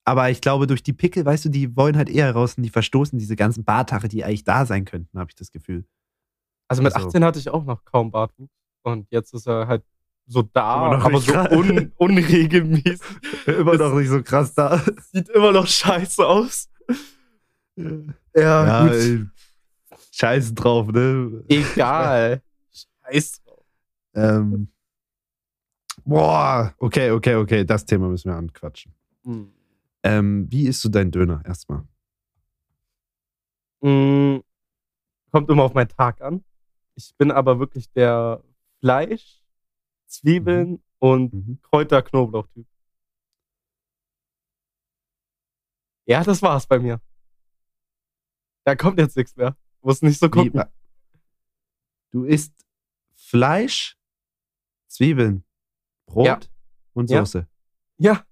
[0.06, 2.70] Aber ich glaube, durch die Pickel, weißt du, die wollen halt eher raus und die
[2.70, 5.86] verstoßen diese ganzen Barthaare, die eigentlich da sein könnten, habe ich das Gefühl.
[6.68, 8.52] Also mit Also- 18 hatte ich auch noch kaum Bartwuchs.
[8.84, 9.84] Und jetzt ist er halt
[10.28, 13.02] so da, aber so un unregelmäßig.
[13.48, 14.82] Immer noch nicht so krass da.
[15.12, 16.70] Sieht immer noch scheiße aus.
[17.76, 18.92] Ja, Ja, gut.
[18.94, 19.26] ey,
[20.12, 21.44] scheiß drauf, ne?
[21.48, 22.42] Egal.
[23.06, 23.64] Scheiß drauf.
[24.14, 24.68] Ähm,
[26.06, 28.94] boah, okay, okay, okay, das Thema müssen wir anquatschen.
[29.24, 29.52] Hm.
[30.04, 31.84] Ähm, wie isst du deinen Döner erstmal?
[33.82, 34.40] Mm,
[35.32, 36.44] Kommt immer auf meinen Tag an.
[36.96, 38.44] Ich bin aber wirklich der
[38.80, 39.42] Fleisch,
[40.08, 41.60] Zwiebeln und Mhm.
[41.62, 42.68] Kräuter-Knoblauch-Typ.
[46.06, 47.00] Ja, das war's bei mir.
[48.66, 49.56] Da kommt jetzt nichts mehr.
[49.82, 50.64] Muss nicht so gucken.
[52.12, 52.54] du isst
[53.16, 53.98] Fleisch,
[54.88, 55.46] Zwiebeln,
[56.08, 56.40] Brot Ja.
[56.94, 57.20] und Ja.
[57.26, 57.48] Soße.
[57.98, 58.26] Ja,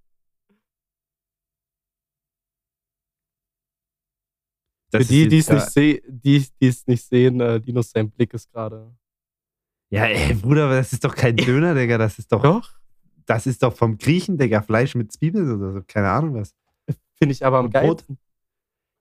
[4.91, 7.91] Das für die, ist die es nicht, seh die, die es nicht sehen, äh, Dinos,
[7.91, 8.91] sein Blick ist gerade.
[9.91, 11.97] Ja, ey, Bruder, aber das ist doch kein Döner, Digga.
[11.97, 12.71] Das ist doch, Doch,
[13.25, 14.61] das ist doch vom Griechen, Digga.
[14.61, 15.81] Fleisch mit Zwiebeln oder so.
[15.87, 16.53] Keine Ahnung was.
[17.17, 18.17] finde ich aber am geilsten.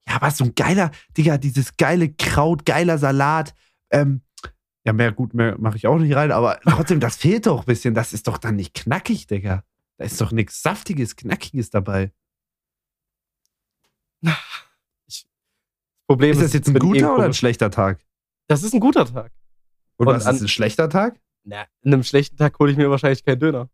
[0.09, 3.54] Ja, aber so ein geiler, Digga, dieses geile Kraut, geiler Salat.
[3.90, 4.22] Ähm,
[4.88, 7.66] ja, mehr gut, mehr mache ich auch nicht rein, aber trotzdem, das fehlt doch ein
[7.66, 7.92] bisschen.
[7.92, 9.62] Das ist doch dann nicht knackig, Digga.
[9.98, 12.11] Da ist doch nichts Saftiges, Knackiges dabei.
[16.07, 18.03] Problem Ist das jetzt ein ich bin eh guter oder ein schlechter Tag?
[18.46, 19.31] Das ist ein guter Tag.
[19.98, 21.20] An- ist ein schlechter Tag?
[21.44, 23.68] Na, in einem schlechten Tag hole ich mir wahrscheinlich keinen Döner.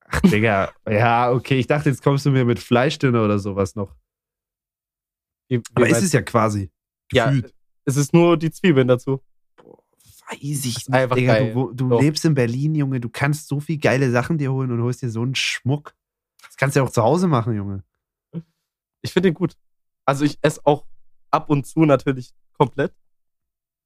[0.00, 0.74] Ach, Digga.
[0.90, 3.96] ja, okay, ich dachte, jetzt kommst du mir mit Fleischdöner oder sowas noch.
[5.48, 6.70] Wie, wie Aber ist es ja quasi.
[7.12, 7.55] Ja, Gefühlt.
[7.86, 9.22] Es ist nur die Zwiebeln dazu.
[10.28, 11.44] Weiß ich nicht, Digga.
[11.52, 12.00] Du, du Doch.
[12.00, 13.00] lebst in Berlin, Junge.
[13.00, 15.94] Du kannst so viel geile Sachen dir holen und holst dir so einen Schmuck.
[16.42, 17.84] Das kannst du ja auch zu Hause machen, Junge.
[19.02, 19.56] Ich finde den gut.
[20.04, 20.84] Also ich esse auch
[21.30, 22.92] ab und zu natürlich komplett.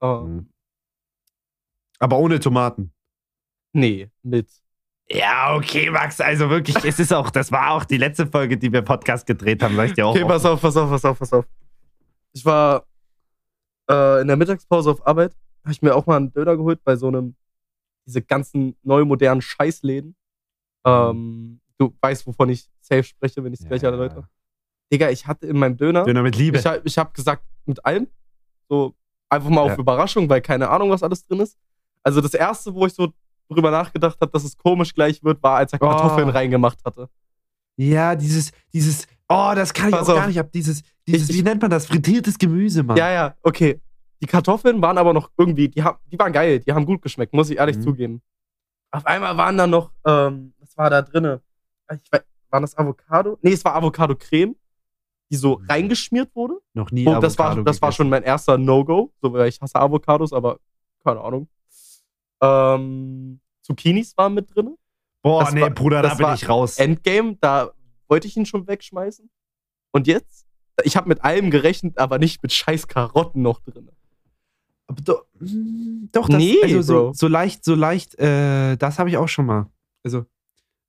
[0.01, 0.49] Aber Mhm.
[1.99, 2.93] Aber ohne Tomaten.
[3.75, 4.49] nee, mit.
[5.11, 6.21] Ja, okay, Max.
[6.21, 9.63] Also wirklich, es ist auch, das war auch die letzte Folge, die wir Podcast gedreht
[9.63, 10.15] haben, sag ich dir auch.
[10.15, 11.45] Okay, pass auf, pass auf, pass auf, pass auf.
[12.33, 12.87] Ich war
[13.91, 16.97] äh, in der Mittagspause auf Arbeit, habe ich mir auch mal einen Döner geholt bei
[16.97, 17.35] so einem,
[18.07, 20.15] diese ganzen neu modernen Scheißläden.
[20.87, 24.29] Ähm, du weißt, wovon ich safe spreche, wenn ich es gleich erläutere.
[24.93, 26.59] Digga, ich hatte in meinem Döner, Döner mit Liebe.
[26.59, 28.09] ich, ich habe gesagt, mit allem.
[28.69, 28.95] So
[29.29, 29.79] einfach mal auf Ja.
[29.79, 31.59] Überraschung, weil keine Ahnung, was alles drin ist.
[32.03, 33.13] Also das erste, wo ich so
[33.49, 35.87] drüber nachgedacht habe, dass es komisch gleich wird, war, als er Oh.
[35.89, 37.09] Kartoffeln reingemacht hatte.
[37.77, 40.19] Ja, dieses, dieses, oh, das kann ich Pass auch auf.
[40.19, 40.51] gar nicht ab.
[40.53, 41.87] Dieses, dieses, Ich- wie nennt man das?
[41.87, 42.97] Frittiertes Gemüse, Mann.
[42.99, 43.81] Ja, ja, okay.
[44.23, 47.33] Die Kartoffeln waren aber noch irgendwie, die, haben, die waren geil, die haben gut geschmeckt,
[47.33, 47.83] muss ich ehrlich Mhm.
[47.83, 48.23] zugeben.
[48.91, 51.41] Auf einmal waren da noch, ähm, was war da drinne?
[51.91, 53.39] Ich weiß, waren das Avocado?
[53.41, 54.57] Nee, es war Avocado-Creme,
[55.31, 55.67] die so Mhm.
[55.71, 56.59] reingeschmiert wurde.
[56.75, 57.97] Noch nie Und das war, Avocado das war gegessen.
[57.97, 60.59] schon mein erster No-Go, so weil ich hasse Avocados, aber
[61.05, 61.49] keine Ahnung.
[62.43, 64.77] Ähm, Zucchinis waren mit drin.
[65.23, 66.79] Boah, das nee, war- Bruder, da das bin war ich raus.
[66.79, 67.71] Endgame, da
[68.11, 69.31] wollte ich ihn schon wegschmeißen.
[69.93, 70.47] Und jetzt?
[70.85, 73.91] Ich habe mit allem gerechnet, aber nicht mit scheiß Karotten noch drin.
[74.87, 75.21] Aber do,
[76.13, 79.47] doch, das, Nee, also so, so leicht, so leicht, äh, das habe ich auch schon
[79.47, 79.71] mal.
[80.03, 80.27] Also,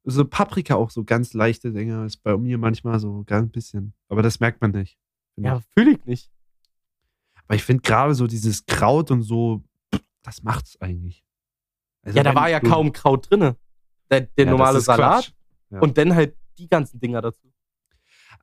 [0.04, 3.94] so Paprika auch so ganz leichte Dinge ist bei mir manchmal so ganz bisschen.
[4.10, 4.98] Aber das merkt man nicht.
[5.36, 6.32] Ja, fühle ich nicht.
[7.46, 9.64] Aber ich finde gerade so dieses Kraut und so,
[10.24, 11.24] das macht's eigentlich.
[12.04, 13.56] Also ja, da war ja kaum Kraut drin.
[14.10, 15.34] Der, der Ja, normale Salat.
[15.70, 15.80] Ja.
[15.80, 17.52] und dann halt die ganzen Dinger dazu.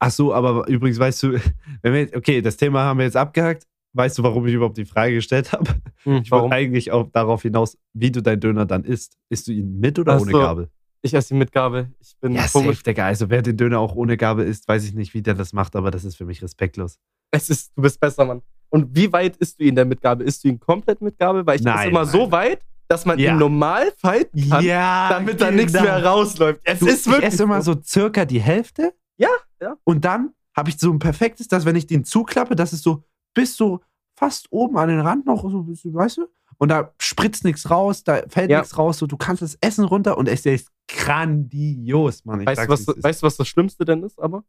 [0.01, 1.33] Ach so, aber übrigens weißt du,
[1.83, 3.64] wenn wir, okay, das Thema haben wir jetzt abgehakt.
[3.94, 5.75] Weißt du, warum ich überhaupt die Frage gestellt habe?
[6.05, 6.44] Ich Warum?
[6.51, 9.16] wollte eigentlich auch darauf hinaus, wie du deinen Döner dann isst.
[9.31, 10.38] Isst du ihn mit oder Ach ohne so.
[10.38, 10.68] Gabel?
[11.01, 11.90] Ich esse ihn mit Gabel.
[12.01, 12.77] Ich bin Ja, komisch.
[12.77, 13.07] safe, Digga.
[13.07, 15.75] Also wer den Döner auch ohne Gabel isst, weiß ich nicht, wie der das macht,
[15.75, 16.99] aber das ist für mich respektlos.
[17.31, 18.42] Es ist, du bist besser, Mann.
[18.68, 20.27] Und wie weit isst du ihn denn mit Gabel?
[20.27, 21.47] Isst du ihn komplett mit Gabel?
[21.47, 22.09] Weil ich Nein, esse immer nein.
[22.12, 23.33] so weit, dass man Ja.
[23.33, 26.61] ihn normal falten kann, Ja, damit da nichts mehr rausläuft.
[26.64, 28.94] Es Du, ist ich wirklich esse immer so circa die Hälfte.
[29.18, 29.29] Ja,
[29.61, 29.77] ja.
[29.85, 33.05] Und dann habe ich so ein perfektes, dass wenn ich den zuklappe, das ist so
[33.35, 33.81] bis so
[34.16, 36.27] fast oben an den Rand noch so ein bisschen, weißt du?
[36.57, 38.59] Und da spritzt nichts raus, da fällt Ja.
[38.61, 42.40] nichts raus, so du kannst das Essen runter und es ist grandios, Mann.
[42.40, 44.42] Ich Weißt du, was, es weißt du, was das Schlimmste denn ist, aber?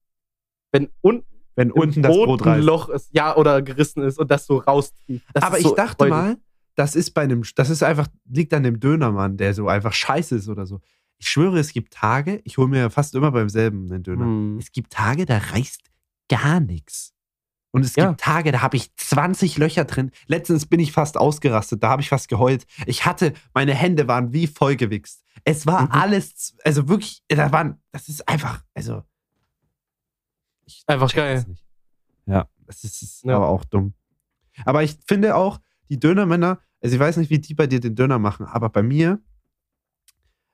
[0.71, 1.25] Wenn unten
[1.55, 5.25] wenn im unten das Brot Loch ist, ja, oder gerissen ist und das so raustrieft.
[5.33, 6.09] Das Aber ist ich so dachte räudig.
[6.17, 6.37] mal,
[6.79, 10.35] das ist bei einem, das ist einfach, liegt an dem Dönermann, der so einfach scheiße
[10.37, 10.79] ist oder so.
[11.17, 14.23] Ich schwöre, es gibt Tage, ich hole mir fast immer beim selben einen Döner.
[14.25, 14.57] Hm.
[14.57, 15.81] Es gibt Tage, da reißt
[16.29, 17.13] gar nichts.
[17.71, 18.07] Und es Ja.
[18.07, 20.11] gibt Tage, da habe ich 20 Löcher drin.
[20.27, 22.65] Letztens bin ich fast ausgerastet, da habe ich fast geheult.
[22.87, 25.23] Ich hatte, meine Hände waren wie vollgewichst.
[25.43, 25.91] Es war Mhm.
[25.91, 29.03] alles, also wirklich, da waren, das ist einfach, also.
[30.65, 31.35] Ich Einfach geil.
[31.35, 31.65] das nicht.
[32.25, 33.35] Ja, das ist, ist Ja.
[33.35, 33.93] aber auch dumm.
[34.65, 37.95] Aber ich finde auch, die Dönermänner, also ich weiß nicht, wie die bei dir den
[37.95, 39.21] Döner machen, aber bei mir,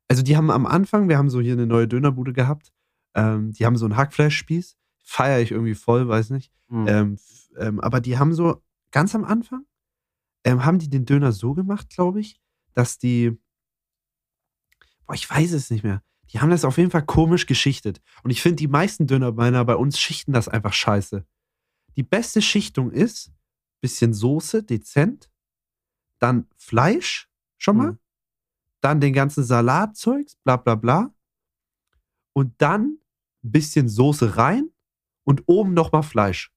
[0.07, 2.73] also die haben am Anfang, wir haben so hier eine neue Dönerbude gehabt,
[3.13, 6.51] ähm, die haben so einen Hackfleischspieß, feiere ich irgendwie voll, weiß nicht.
[6.69, 6.87] Hm.
[6.87, 7.17] Ähm,
[7.57, 8.61] ähm, aber die haben so,
[8.91, 9.65] ganz am Anfang,
[10.43, 12.39] ähm, haben die den Döner so gemacht, glaube ich,
[12.73, 13.37] dass die,
[15.05, 16.01] boah, ich weiß es nicht mehr.
[16.31, 18.01] Die haben das auf jeden Fall komisch geschichtet.
[18.23, 21.25] Und ich finde, die meisten Dönerbeiner bei uns schichten das einfach scheiße.
[21.95, 23.31] Die beste Schichtung ist
[23.81, 25.29] bisschen Soße, dezent,
[26.25, 27.99] dann Fleisch, schon mal, Mhm.
[28.81, 31.13] dann den ganzen Salatzeugs, bla bla bla.
[32.33, 32.97] Und dann
[33.43, 34.69] ein bisschen Soße rein
[35.23, 36.51] und oben nochmal Fleisch.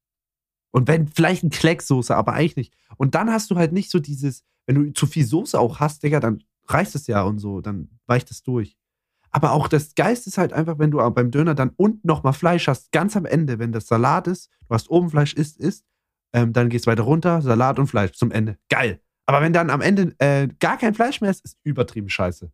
[0.71, 2.75] Und wenn, vielleicht ein Klecksoße, aber eigentlich nicht.
[2.97, 6.03] Und dann hast du halt nicht so dieses, wenn du zu viel Soße auch hast,
[6.03, 8.77] Digga, dann reißt es ja und so, dann weicht es durch.
[9.31, 12.67] Aber auch das Geist ist halt einfach, wenn du beim Döner dann unten nochmal Fleisch
[12.69, 15.85] hast, ganz am Ende, wenn das Salat ist, du hast oben Fleisch, isst, isst,
[16.33, 18.59] ähm, dann gehst weiter runter, Salat und Fleisch zum Ende.
[18.69, 19.01] Geil.
[19.29, 22.51] Aber wenn dann am Ende äh, gar kein Fleisch mehr ist, ist übertrieben scheiße.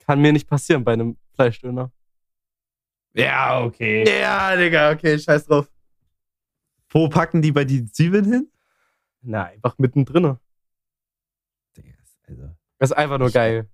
[0.00, 1.90] Kann mir nicht passieren bei einem Fleischdöner.
[3.14, 4.04] Ja, okay.
[4.20, 5.70] Ja, Digga, okay, scheiß drauf.
[6.90, 8.52] Wo packen die bei die Zwiebeln hin?
[9.22, 10.36] Na, einfach mittendrin.
[11.74, 11.94] Digga,
[12.28, 12.50] also.
[12.76, 13.66] Das ist einfach nur geil.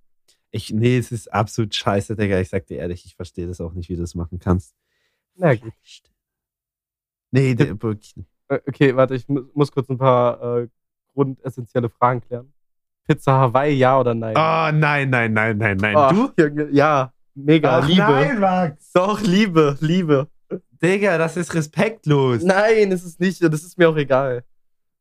[0.51, 2.39] Ich, nee, es ist absolut scheiße, Digga.
[2.39, 4.73] Ich sag dir ehrlich, ich verstehe das auch nicht, wie du das machen kannst.
[5.35, 5.73] Na gut.
[7.31, 8.29] Nee, der, wirklich nicht.
[8.47, 10.69] Äh, Okay, warte, ich mu- muss kurz ein paar äh,
[11.17, 12.53] grundessentielle Fragen klären.
[13.07, 14.35] Pizza Hawaii, ja oder nein?
[14.37, 15.95] Oh, nein, nein, nein, nein, nein.
[15.95, 16.41] Oh, du?
[16.43, 18.01] Junge, ja, mega, Ach, Liebe.
[18.01, 18.91] nein, Max.
[18.93, 20.27] Doch, Liebe, Liebe.
[20.81, 22.43] Digga, das ist respektlos.
[22.43, 23.41] Nein, ist es nicht.
[23.41, 24.43] Das ist mir auch egal.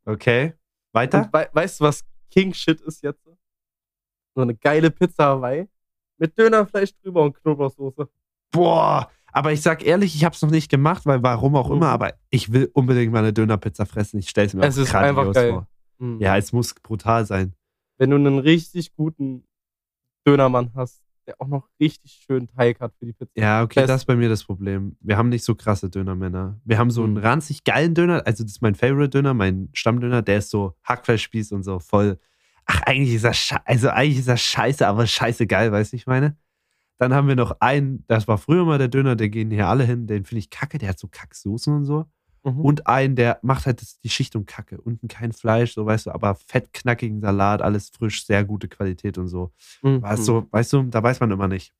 [0.06, 0.54] Okay.
[0.92, 1.28] Weiter?
[1.32, 3.22] Wei weißt du, was King Shit ist jetzt?
[4.34, 5.68] So eine geile Pizza Hawaii
[6.18, 8.08] mit Dönerfleisch drüber und Knoblauchsoße.
[8.52, 9.10] Boah.
[9.32, 11.76] Aber ich sag ehrlich, ich hab's noch nicht gemacht, weil warum auch Mhm.
[11.76, 14.18] immer, aber ich will unbedingt mal eine Dönerpizza fressen.
[14.20, 15.50] Ich stell's mir Es ist einfach geil.
[15.52, 15.66] vor.
[15.98, 16.20] Mhm.
[16.20, 17.54] Ja, es muss brutal sein.
[17.98, 19.44] Wenn du einen richtig guten
[20.26, 23.32] Dönermann hast, der auch noch richtig schön Teig hat für die Pizza.
[23.36, 23.88] Ja, okay, Best.
[23.90, 24.96] das ist bei mir das Problem.
[25.00, 26.60] Wir haben nicht so krasse Dönermänner.
[26.64, 27.18] Wir haben so einen Mhm.
[27.18, 31.62] ranzig geilen Döner, also das ist mein Favorite-Döner, mein Stammdöner, der ist so Hackfleischspieß und
[31.64, 32.18] so voll.
[32.66, 36.06] Ach, eigentlich ist er also eigentlich ist er scheiße, aber scheiße geil, weißt du, ich
[36.06, 36.36] meine?
[36.98, 39.84] Dann haben wir noch einen, das war früher mal der Döner, der gehen hier alle
[39.84, 42.06] hin, den finde ich kacke, der hat so Kacksoßen und so.
[42.46, 42.60] Mhm.
[42.60, 44.80] Und einen, der macht halt das, die Schichtung kacke.
[44.80, 49.26] Unten kein Fleisch, so weißt du, aber fettknackigen Salat, alles frisch, sehr gute Qualität und
[49.26, 49.52] so.
[49.82, 50.04] Mhm.
[50.04, 51.74] Es so, weißt du, da weiß man immer nicht.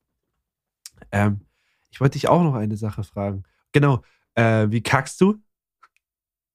[1.09, 1.39] Ähm,
[1.89, 3.43] ich wollte dich auch noch eine Sache fragen.
[3.71, 4.01] Genau,
[4.35, 5.41] äh, wie kackst du?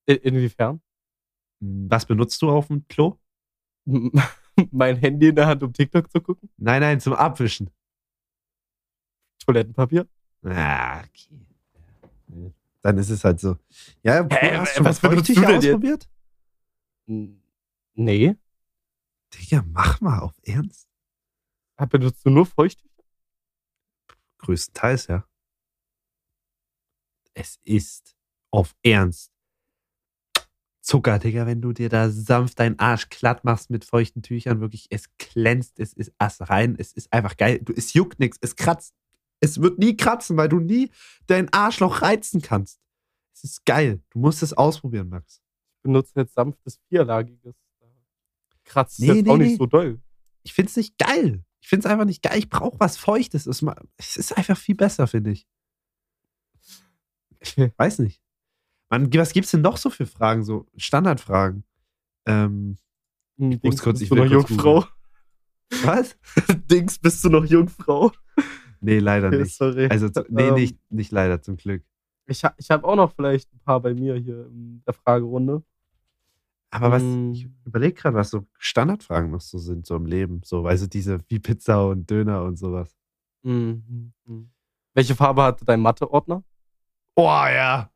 [0.05, 0.83] In, inwiefern?
[1.63, 3.19] Hm, Was benutzt du auf dem Klo?
[4.71, 6.51] mein Handy in der Hand, um TikTok zu gucken.
[6.59, 7.71] Nein, nein, zum Abwischen.
[9.47, 10.07] Toilettenpapier.
[10.45, 12.53] Ah, okay.
[12.83, 13.57] Dann ist es halt so.
[14.03, 16.09] Ja, Hä, hast du was benutzt du denn ausprobiert?
[17.95, 18.37] Nee.
[19.35, 20.89] Digga, mach mal auf Ernst.
[21.89, 22.91] Benutzt du nur Feuchttücher?
[24.39, 25.27] Größtenteils, ja.
[27.35, 28.17] Es ist
[28.51, 29.33] auf Ernst.
[30.81, 34.89] Zucker, Digga, wenn du dir da sanft deinen Arsch glatt machst mit feuchten Tüchern, wirklich,
[34.91, 37.61] es glänzt, es ist rein, es ist einfach geil.
[37.63, 38.95] Du, es juckt nichts, es kratzt.
[39.45, 40.91] Es wird nie kratzen, weil du nie
[41.27, 42.81] dein Arschloch reizen kannst.
[43.35, 44.01] Es ist geil.
[44.11, 45.43] Du musst es ausprobieren, Max.
[45.77, 47.55] Ich benutze jetzt sanftes vierlagiges.
[48.65, 49.47] Kratzt Nee, jetzt nee, auch nee.
[49.49, 50.01] nicht so doll.
[50.45, 51.45] Ich find's nicht geil.
[51.61, 52.39] Ich find's einfach nicht geil.
[52.39, 53.47] Ich brauche was Feuchtes.
[53.47, 53.63] Es
[53.97, 55.47] Es ist einfach viel besser, finde ich.
[57.77, 58.23] Weiß nicht.
[58.91, 60.45] Man, was gibt's denn noch so für Fragen?
[60.45, 61.65] So Standardfragen.
[62.27, 62.77] Ähm,
[63.39, 64.85] Hm, muss kurz- bist ich du noch Jungfrau?
[65.83, 66.17] was?
[66.71, 68.13] Dings, bist du noch Jungfrau?
[68.83, 69.55] Nee, leider nicht.
[69.57, 69.87] sorry.
[69.89, 71.85] Also, nee, Ähm, nicht, nicht leider, zum Glück.
[72.27, 75.63] Ich, ich habe auch noch vielleicht ein paar bei mir hier in der Fragerunde.
[76.71, 80.41] Aber was, ich überlege gerade, was so Standardfragen noch so sind, so im Leben.
[80.45, 82.97] So, du, diese wie Pizza und Döner und sowas.
[83.43, 84.13] Mhm.
[84.25, 84.51] mhm.
[84.95, 86.43] Welche Farbe hatte dein Mathe-Ordner?
[87.17, 87.91] Oh ja.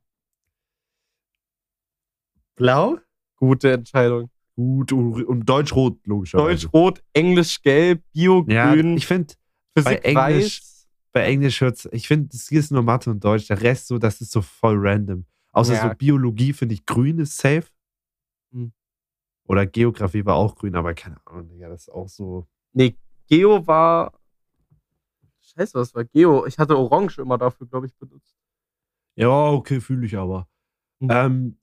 [2.55, 2.99] Blau?
[3.37, 4.31] Gute Entscheidung.
[4.55, 6.46] Gut, und Deutsch-Rot, logischerweise.
[6.68, 8.35] Deutsch-Rot, Englisch-Gelb, Ja,
[8.72, 9.35] Bio-Grün, ich finde,
[9.75, 10.76] bei Englisch- weiß.
[11.16, 13.46] Bei Englisch hört's, ich finde, es ist nur Mathe und Deutsch.
[13.48, 15.24] Der Rest so, das ist so voll random.
[15.52, 15.88] Außer Ja.
[15.88, 17.64] so Biologie finde ich grün ist safe.
[18.52, 18.70] Hm.
[19.44, 22.46] Oder Geografie war auch grün, aber keine Ahnung, Digga, das ist auch so.
[22.74, 22.98] Nee,
[23.29, 24.12] Geo war.
[25.40, 26.44] Scheiße, was war Geo?
[26.44, 28.37] Ich hatte Orange immer dafür, glaube ich, benutzt.
[29.14, 30.46] Ja, okay, fühle ich aber.
[31.00, 31.09] Hm.
[31.11, 31.59] Ähm,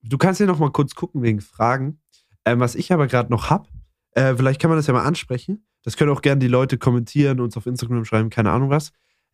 [0.00, 2.00] du kannst ja noch mal kurz gucken wegen Fragen.
[2.46, 3.68] Ähm, was ich aber gerade noch hab,
[4.12, 5.66] äh, vielleicht kann man das ja mal ansprechen.
[5.84, 8.90] Das können auch gerne die Leute kommentieren, uns auf Instagram schreiben, keine Ahnung was.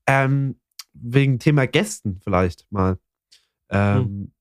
[0.06, 0.60] Ähm,
[0.92, 2.98] wegen Thema Gästen vielleicht mal.
[3.70, 4.32] Ähm,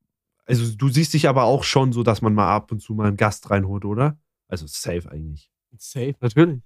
[0.45, 3.08] Also du siehst dich aber auch schon so, dass man mal ab und zu mal
[3.08, 4.17] einen Gast reinholt, oder?
[4.48, 5.52] Also safe eigentlich.
[5.78, 6.63] Safe, natürlich.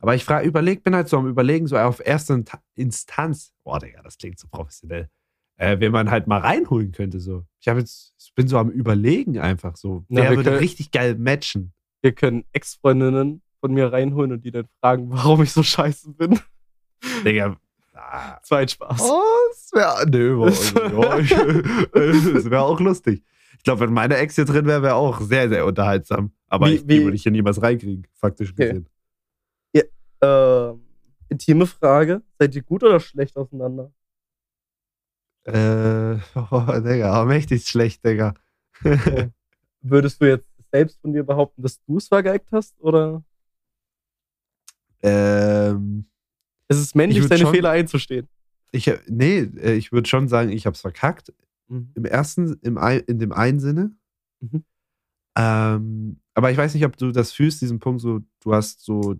[0.00, 3.52] Aber ich frage, überleg, bin halt so am überlegen, so auf erste Inta- Instanz.
[3.62, 5.08] Boah, Digga, das klingt so professionell.
[5.56, 7.46] Äh, wenn man halt mal reinholen könnte, so.
[7.60, 10.04] Ich habe jetzt, ich bin so am überlegen einfach so.
[10.08, 11.72] Na, Wer würde können- richtig geil matchen?
[12.02, 16.38] Wir können Ex-Freundinnen von mir reinholen und die dann fragen, warum ich so scheiße bin.
[17.24, 17.56] Digga.
[17.96, 18.38] Ah.
[18.42, 19.00] Zweit Spaß.
[19.02, 20.04] Oh, das wäre.
[20.10, 20.50] Nö, aber-
[21.00, 21.30] ja, ich-
[22.34, 23.22] das wäre auch lustig.
[23.56, 26.32] Ich glaube, wenn meine Ex hier drin wäre, wäre auch sehr, sehr unterhaltsam.
[26.48, 28.68] Aber Wie- ich, die würde ich hier niemals reinkriegen, faktisch Okay.
[28.68, 28.88] gesehen.
[30.22, 30.80] Ähm,
[31.28, 32.22] intime Frage.
[32.38, 33.92] Seid ihr gut oder schlecht auseinander?
[35.44, 36.16] Äh,
[36.50, 38.34] oh, Digga, mächtig schlecht, Digga.
[39.80, 42.74] Würdest du jetzt selbst von dir behaupten, dass du es vergeigt hast?
[42.80, 43.22] Oder
[45.04, 46.06] ähm,
[46.68, 48.28] ist es männlich, Ich würd deine schon- Fehler einzustehen?
[48.72, 51.32] ich, nee, äh, ich würde schon sagen, ich habe es verkackt.
[51.68, 53.96] Im ersten, im, in dem einen Sinne.
[54.40, 54.64] Mhm.
[55.36, 59.14] Ähm, aber ich weiß nicht, ob du das fühlst, diesen Punkt, so, du hast so,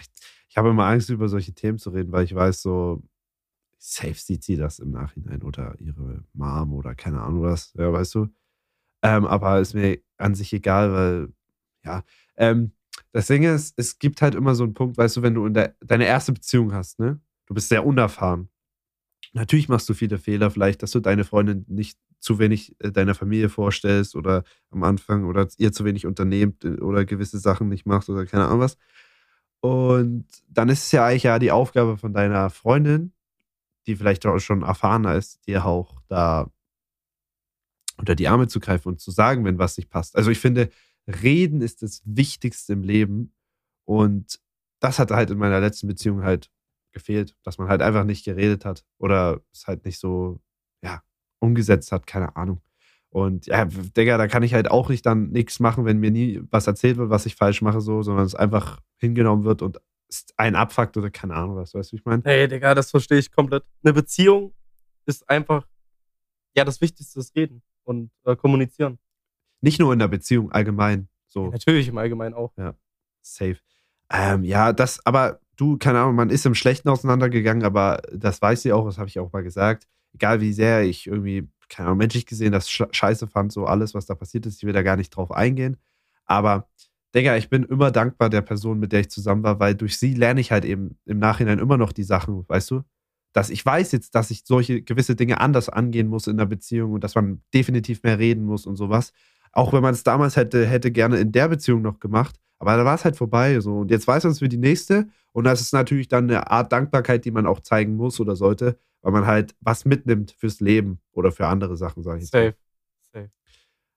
[0.00, 0.06] ich,
[0.48, 3.02] ich habe immer Angst, über solche Themen zu reden, weil ich weiß, so,
[3.78, 8.14] safe sieht sie das im Nachhinein oder ihre Mom oder keine Ahnung was, ja, weißt
[8.16, 8.28] du.
[9.02, 11.32] Ähm, aber ist mir an sich egal, weil,
[11.84, 12.02] ja,
[12.36, 12.72] ähm,
[13.12, 15.74] das Ding ist, es gibt halt immer so einen Punkt, weißt du, wenn du der,
[15.80, 17.20] deine erste Beziehung hast, ne?
[17.46, 18.48] Du bist sehr unerfahren.
[19.32, 23.14] Natürlich machst du viele Fehler, vielleicht, dass du deine Freundin nicht zu wenig äh, deiner
[23.14, 27.86] Familie vorstellst oder am Anfang oder ihr zu wenig unternehmt äh, oder gewisse Sachen nicht
[27.86, 28.78] machst oder keine Ahnung was.
[29.60, 33.12] Und dann ist es ja eigentlich ja die Aufgabe von deiner Freundin,
[33.86, 36.50] die vielleicht auch schon erfahrener ist, dir auch da
[37.96, 40.16] unter die Arme zu greifen und zu sagen, wenn was nicht passt.
[40.16, 40.70] Also ich finde,
[41.06, 43.34] Reden ist das Wichtigste im Leben
[43.84, 44.40] und
[44.80, 46.50] das hat halt in meiner letzten Beziehung halt
[46.92, 50.40] gefehlt, dass man halt einfach nicht geredet hat oder es halt nicht so,
[50.82, 51.02] ja,
[51.38, 52.60] umgesetzt hat, keine Ahnung.
[53.10, 56.42] Und ja, Digga, da kann ich halt auch nicht dann nichts machen, wenn mir nie
[56.50, 59.78] was erzählt wird, was ich falsch mache, so, sondern es einfach hingenommen wird und
[60.36, 62.22] ein abfuckt oder keine Ahnung was, weißt du, wie ich meine?
[62.24, 63.64] Hey, Digga, das verstehe ich komplett.
[63.82, 64.54] Eine Beziehung
[65.06, 65.66] ist einfach,
[66.56, 68.98] ja, das Wichtigste ist reden und äh, kommunizieren.
[69.60, 71.08] Nicht nur in der Beziehung, allgemein.
[71.28, 71.50] So.
[71.50, 72.52] Natürlich im Allgemeinen auch.
[73.22, 73.56] Safe.
[74.12, 78.62] Ähm, ja, das, aber du, keine Ahnung, man ist im Schlechten auseinandergegangen, aber das weiß
[78.62, 79.88] sie auch, das habe ich auch mal gesagt.
[80.14, 83.94] Egal wie sehr ich irgendwie, keine Ahnung, menschlich gesehen das sch- scheiße fand, so alles,
[83.94, 85.76] was da passiert ist, ich will da gar nicht drauf eingehen.
[86.24, 86.68] Aber,
[87.14, 90.14] Digga, ich bin immer dankbar der Person, mit der ich zusammen war, weil durch sie
[90.14, 92.82] lerne ich halt eben im Nachhinein immer noch die Sachen, weißt du?
[93.32, 96.92] Dass ich weiß jetzt, dass ich solche gewisse Dinge anders angehen muss in der Beziehung
[96.92, 99.12] und dass man definitiv mehr reden muss und sowas.
[99.56, 102.38] Auch wenn man es damals hätte, hätte gerne in der Beziehung noch gemacht.
[102.58, 103.58] Aber da war es halt vorbei.
[103.60, 103.78] So.
[103.78, 105.08] Und jetzt weiß man es für die nächste.
[105.32, 108.78] Und das ist natürlich dann eine Art Dankbarkeit, die man auch zeigen muss oder sollte,
[109.00, 112.54] weil man halt was mitnimmt fürs Leben oder für andere Sachen, sage ich Safe.
[113.00, 113.30] Safe.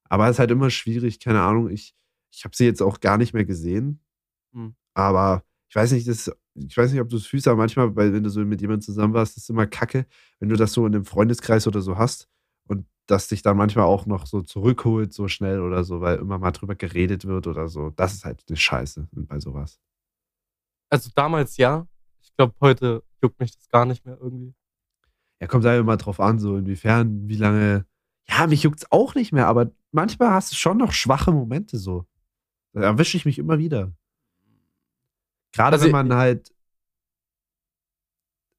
[0.05, 1.69] Aber es ist halt immer schwierig, keine Ahnung.
[1.69, 1.93] Ich,
[2.31, 3.99] ich habe sie jetzt auch gar nicht mehr gesehen.
[4.53, 4.75] Hm.
[4.93, 8.13] Aber ich weiß nicht, das, ich weiß nicht, ob du es fühlst, aber manchmal, weil
[8.13, 10.05] wenn du so mit jemandem zusammen warst, ist es immer kacke,
[10.39, 12.29] wenn du das so in einem Freundeskreis oder so hast
[12.69, 16.37] und das dich dann manchmal auch noch so zurückholt, so schnell oder so, weil immer
[16.37, 17.89] mal drüber geredet wird oder so.
[17.89, 19.79] Das ist halt eine Scheiße bei sowas.
[20.89, 21.87] Also damals ja.
[22.21, 24.53] Ich glaube, heute juckt mich das gar nicht mehr irgendwie.
[25.41, 27.85] Ja, kommt da immer drauf an, so inwiefern, wie lange.
[28.27, 31.77] Ja, mich juckt es auch nicht mehr, aber manchmal hast du schon noch schwache Momente
[31.77, 32.05] so.
[32.73, 33.91] Da erwische ich mich immer wieder.
[35.51, 36.53] Gerade Also, wenn man halt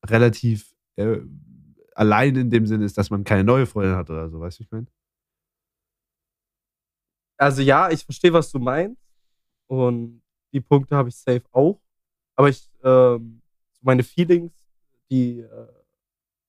[0.04, 1.20] relativ äh,
[2.00, 4.62] allein in dem Sinne ist, dass man keine neue Freundin hat oder so, weißt du,
[4.64, 4.86] ich meine?
[7.36, 9.00] Also ja, ich verstehe, was du meinst.
[9.66, 10.22] Und
[10.52, 11.80] die Punkte habe ich safe auch.
[12.36, 13.40] Aber ich, ähm,
[13.82, 14.52] meine Feelings,
[15.10, 15.66] die, äh,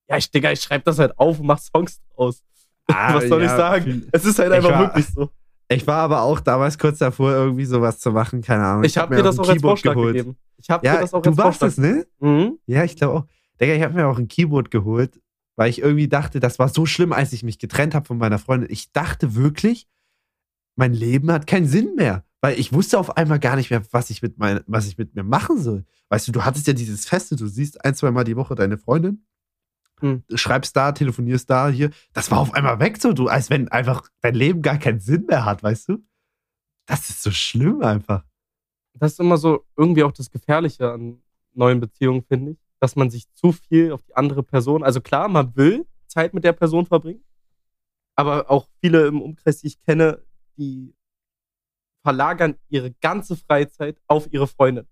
[0.10, 2.43] ja, ich, Digga, ich schreibe das halt auf und mach Songs draus.
[2.88, 4.08] was soll ich sagen?
[4.12, 5.30] Es ist halt einfach war- wirklich so.
[5.70, 8.84] Ich war aber auch damals kurz davor, irgendwie sowas zu machen, keine Ahnung.
[8.84, 10.16] Ich hab habe mir dir das auch als Vorschlag geholt.
[10.18, 10.38] gegeben.
[10.58, 12.06] Ich habe Ja, dir das auch du als warst Vorschlag es, ne?
[12.20, 12.60] Mhm.
[12.66, 13.26] Ja, ich glaube auch.
[13.60, 15.22] Digga, ich habe mir auch ein Keyboard geholt,
[15.62, 18.39] weil ich irgendwie dachte, das war so schlimm, als ich mich getrennt habe von meiner
[18.39, 18.72] Freundin.
[18.72, 19.88] Ich dachte wirklich,
[20.76, 22.26] mein Leben hat keinen Sinn mehr.
[22.41, 25.14] Weil ich wusste auf einmal gar nicht mehr, was ich mit, mein, was ich mit
[25.14, 25.86] mir machen soll.
[26.09, 28.80] Weißt du, du hattest ja dieses Feste, du siehst ein, zwei Mal die Woche deine
[28.80, 29.24] Freundin,
[29.99, 30.24] Hm.
[30.34, 31.91] schreibst da, telefonierst da, hier.
[32.12, 35.28] Das war auf einmal weg so, du, als wenn einfach dein Leben gar keinen Sinn
[35.28, 36.03] mehr hat, weißt du?
[36.88, 38.26] Das ist so schlimm einfach.
[38.95, 41.22] Das ist immer so irgendwie auch das Gefährliche an
[41.53, 42.57] neuen Beziehungen, finde ich.
[42.82, 46.44] Dass man sich zu viel auf die andere Person, also klar, man will Zeit mit
[46.44, 47.24] der Person verbringen,
[48.16, 50.22] aber auch viele im Umkreis, die ich kenne,
[50.58, 50.94] die
[52.04, 54.88] verlagern ihre ganze Freizeit auf ihre Freundin.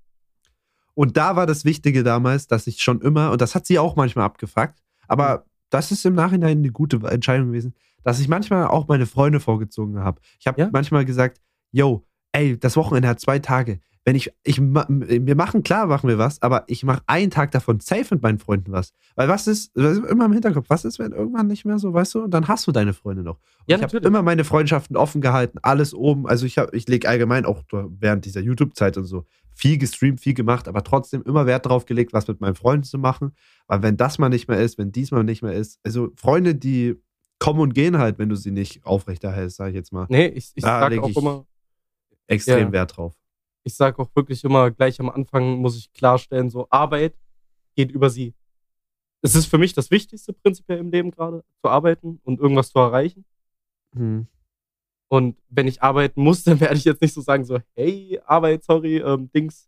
[0.94, 3.96] Und da war das Wichtige damals, dass ich schon immer, und das hat sie auch
[3.96, 7.74] manchmal abgefuckt, aber das ist im Nachhinein eine gute Entscheidung gewesen,
[8.04, 10.22] dass ich manchmal auch meine Freunde vorgezogen habe.
[10.40, 10.70] Ich habe Ja?
[10.72, 13.80] manchmal gesagt, yo, ey, das Wochenende hat zwei Tage.
[14.10, 17.80] Wenn ich, ich, wir machen, klar machen wir was, aber ich mache einen Tag davon
[17.80, 18.92] safe mit meinen Freunden was.
[19.14, 21.94] Weil was ist, das ist immer im Hinterkopf, was ist, wenn irgendwann nicht mehr so,
[21.94, 23.36] weißt du, und dann hast du deine Freunde noch.
[23.36, 26.28] Und Ja, ich habe immer meine Freundschaften offen gehalten, alles oben.
[26.28, 30.68] Also ich, ich lege allgemein auch während dieser YouTube-Zeit und so viel gestreamt, viel gemacht,
[30.68, 33.36] aber trotzdem immer Wert darauf gelegt, was mit meinen Freunden zu machen.
[33.68, 36.96] Weil wenn das mal nicht mehr ist, wenn diesmal nicht mehr ist, also Freunde, die
[37.38, 40.52] kommen und gehen halt, wenn du sie nicht aufrechterhältst, sage ich jetzt mal, Nee, ich,
[40.56, 41.46] ich sage auch immer,
[42.26, 42.72] extrem Ja.
[42.72, 43.19] Wert drauf.
[43.64, 47.16] Ich sage auch wirklich immer, gleich am Anfang muss ich klarstellen, so Arbeit
[47.76, 48.34] geht über sie.
[49.22, 52.80] Es ist für mich das Wichtigste prinzipiell im Leben gerade, zu arbeiten und irgendwas zu
[52.80, 53.26] erreichen.
[53.96, 54.28] Hm.
[55.10, 58.64] Und wenn ich arbeiten muss, dann werde ich jetzt nicht so sagen, so, hey, Arbeit,
[58.64, 59.68] sorry, ähm, Dings,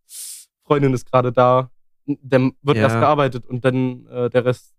[0.63, 1.69] Freundin ist gerade da.
[2.05, 2.83] Dann wird Ja.
[2.83, 4.73] erst gearbeitet und dann äh, der Rest.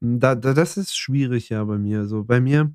[0.00, 2.04] Da, da, das ist schwierig ja bei mir.
[2.06, 2.74] So bei mir,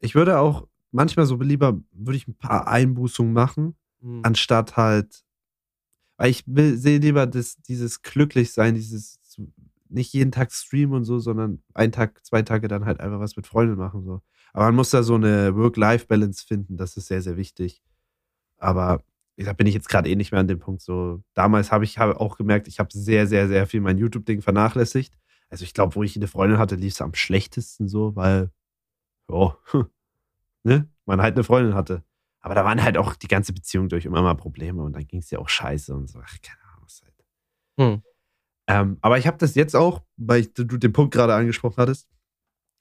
[0.00, 4.20] ich würde auch manchmal so lieber, würde ich ein paar Einbußungen machen, Hm.
[4.22, 5.24] anstatt halt,
[6.16, 9.18] weil ich sehe lieber das, dieses Glücklichsein, dieses
[9.88, 13.36] nicht jeden Tag streamen und so, sondern einen Tag, zwei Tage dann halt einfach was
[13.36, 14.04] mit Freunden machen.
[14.04, 14.20] So.
[14.52, 17.82] Aber man muss da so eine Work-Life-Balance finden, das ist sehr, sehr wichtig.
[18.58, 19.02] Aber
[19.36, 20.82] da bin ich jetzt gerade eh nicht mehr an dem Punkt.
[20.82, 24.42] So, damals habe ich hab auch gemerkt, ich habe sehr, sehr, sehr viel mein YouTube-Ding
[24.42, 25.16] vernachlässigt.
[25.48, 28.50] Also ich glaube, wo ich eine Freundin hatte, lief es am schlechtesten so, weil,
[29.30, 29.56] ja,
[30.64, 32.02] ne, man halt eine Freundin hatte.
[32.40, 35.20] Aber da waren halt auch die ganze Beziehung durch immer mal Probleme und dann ging
[35.20, 36.20] es ja auch scheiße und so.
[36.22, 37.14] Ach, keine Ahnung, was halt.
[37.80, 38.02] Hm.
[38.68, 42.08] Ähm, aber ich habe das jetzt auch, weil ich, du den Punkt gerade angesprochen hattest.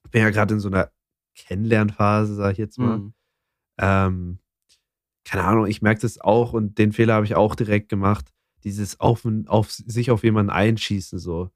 [0.06, 0.92] Ich bin ja gerade in so einer
[1.36, 2.98] Kennenlernphase, sag ich jetzt mal.
[2.98, 3.14] Hm.
[3.80, 4.40] Ähm,
[5.26, 8.32] keine Ahnung, ich merke das auch und den Fehler habe ich auch direkt gemacht.
[8.64, 11.50] Dieses auf, auf sich auf jemanden einschießen, so.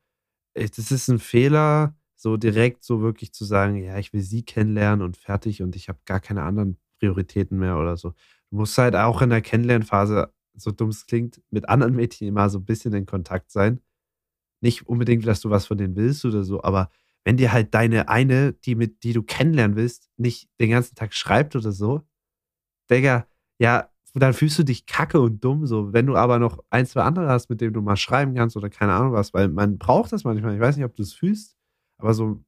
[0.53, 4.43] Äh, Das ist ein Fehler, so direkt so wirklich zu sagen, ja, ich will sie
[4.43, 8.11] kennenlernen und fertig und ich habe gar keine anderen Prioritäten mehr oder so.
[8.51, 12.49] Du musst halt auch in der Kennenlernphase, so dumm es klingt, mit anderen Mädchen immer
[12.49, 13.81] so ein bisschen in Kontakt sein.
[14.61, 16.91] Nicht unbedingt, dass du was von denen willst oder so, aber
[17.25, 21.13] wenn dir halt deine eine, die mit, die du kennenlernen willst, nicht den ganzen Tag
[21.13, 22.01] schreibt oder so,
[22.89, 23.27] Digga,
[23.59, 25.93] ja, dann fühlst du dich kacke und dumm so.
[25.93, 28.69] Wenn du aber noch ein, zwei andere hast, mit denen du mal schreiben kannst oder
[28.69, 30.55] keine Ahnung was, weil man braucht das manchmal.
[30.55, 31.55] Ich weiß nicht, ob du es fühlst,
[31.97, 32.43] aber so,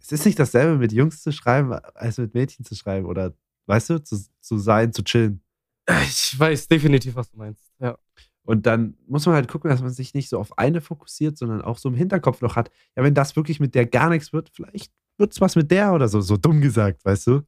[0.00, 3.34] es ist nicht dasselbe, mit Jungs zu schreiben, als mit Mädchen zu schreiben oder,
[3.68, 5.42] weißt du, zu, zu sein, zu chillen.
[6.04, 7.72] Ich weiß definitiv, was du meinst.
[7.80, 7.96] Ja.
[8.42, 11.60] Und dann muss man halt gucken, dass man sich nicht so auf eine fokussiert, sondern
[11.60, 14.50] auch so im Hinterkopf noch hat, ja, wenn das wirklich mit der gar nichts wird,
[14.52, 17.42] vielleicht wird es was mit der oder so, so dumm gesagt, weißt du?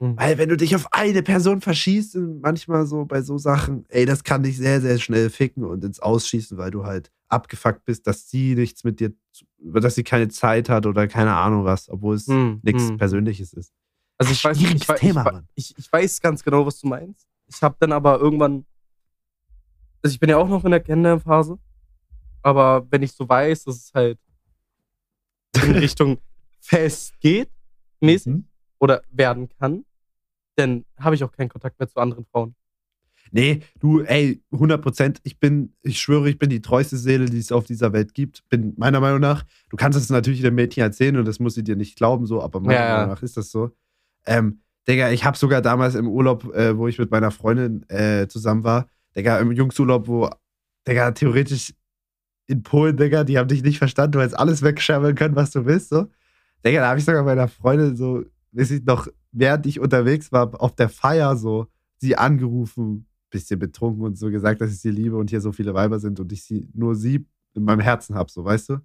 [0.00, 0.16] Mhm.
[0.16, 4.24] Weil wenn du dich auf eine Person verschießt, manchmal so bei so Sachen, ey, das
[4.24, 8.30] kann dich sehr, sehr schnell ficken und ins Ausschießen, weil du halt abgefuckt bist, dass
[8.30, 9.12] sie nichts mit dir,
[9.58, 12.96] dass sie keine Zeit hat oder keine Ahnung was, obwohl es Hm, nichts hm.
[12.96, 13.72] Persönliches ist.
[14.18, 17.26] Also ich weiß, ich, weiß- Thema, ich, ich, ich weiß ganz genau, was du meinst.
[17.46, 18.66] Ich habe dann aber irgendwann,
[20.02, 21.58] also ich bin ja auch noch in der Kennenlernphase,
[22.42, 24.18] aber wenn ich so weiß, dass es halt
[25.62, 26.18] in Richtung
[26.60, 27.48] fest geht,
[28.00, 28.48] mäßig Mhm.
[28.78, 29.84] oder werden kann,
[30.56, 32.54] dann habe ich auch keinen Kontakt mehr zu anderen Frauen.
[33.30, 35.20] Nee, du, ey, 100 Prozent.
[35.22, 38.48] Ich bin, ich schwöre, ich bin die treueste Seele, die es auf dieser Welt gibt.
[38.48, 39.44] Bin meiner Meinung nach.
[39.68, 42.42] Du kannst es natürlich dem Mädchen erzählen und das muss sie dir nicht glauben, so,
[42.42, 42.96] aber meiner ja.
[42.96, 43.70] Meinung nach ist das so.
[44.28, 48.28] Ähm, Digga, ich habe sogar damals im Urlaub, äh, wo ich mit meiner Freundin äh,
[48.28, 50.30] zusammen war, Digga, im Jungsurlaub, wo,
[50.86, 51.74] Digga, theoretisch
[52.46, 55.64] in Polen, Digga, die haben dich nicht verstanden, du hättest alles wegschärmeln können, was du
[55.66, 56.08] willst, so.
[56.64, 60.60] Digga, da habe ich sogar meiner Freundin so, weiß ich noch, während ich unterwegs war,
[60.60, 61.66] auf der Feier so,
[61.96, 65.74] sie angerufen, bisschen betrunken und so gesagt, dass ich sie liebe und hier so viele
[65.74, 68.78] Weiber sind und ich sie nur sie in meinem Herzen habe, so, weißt du?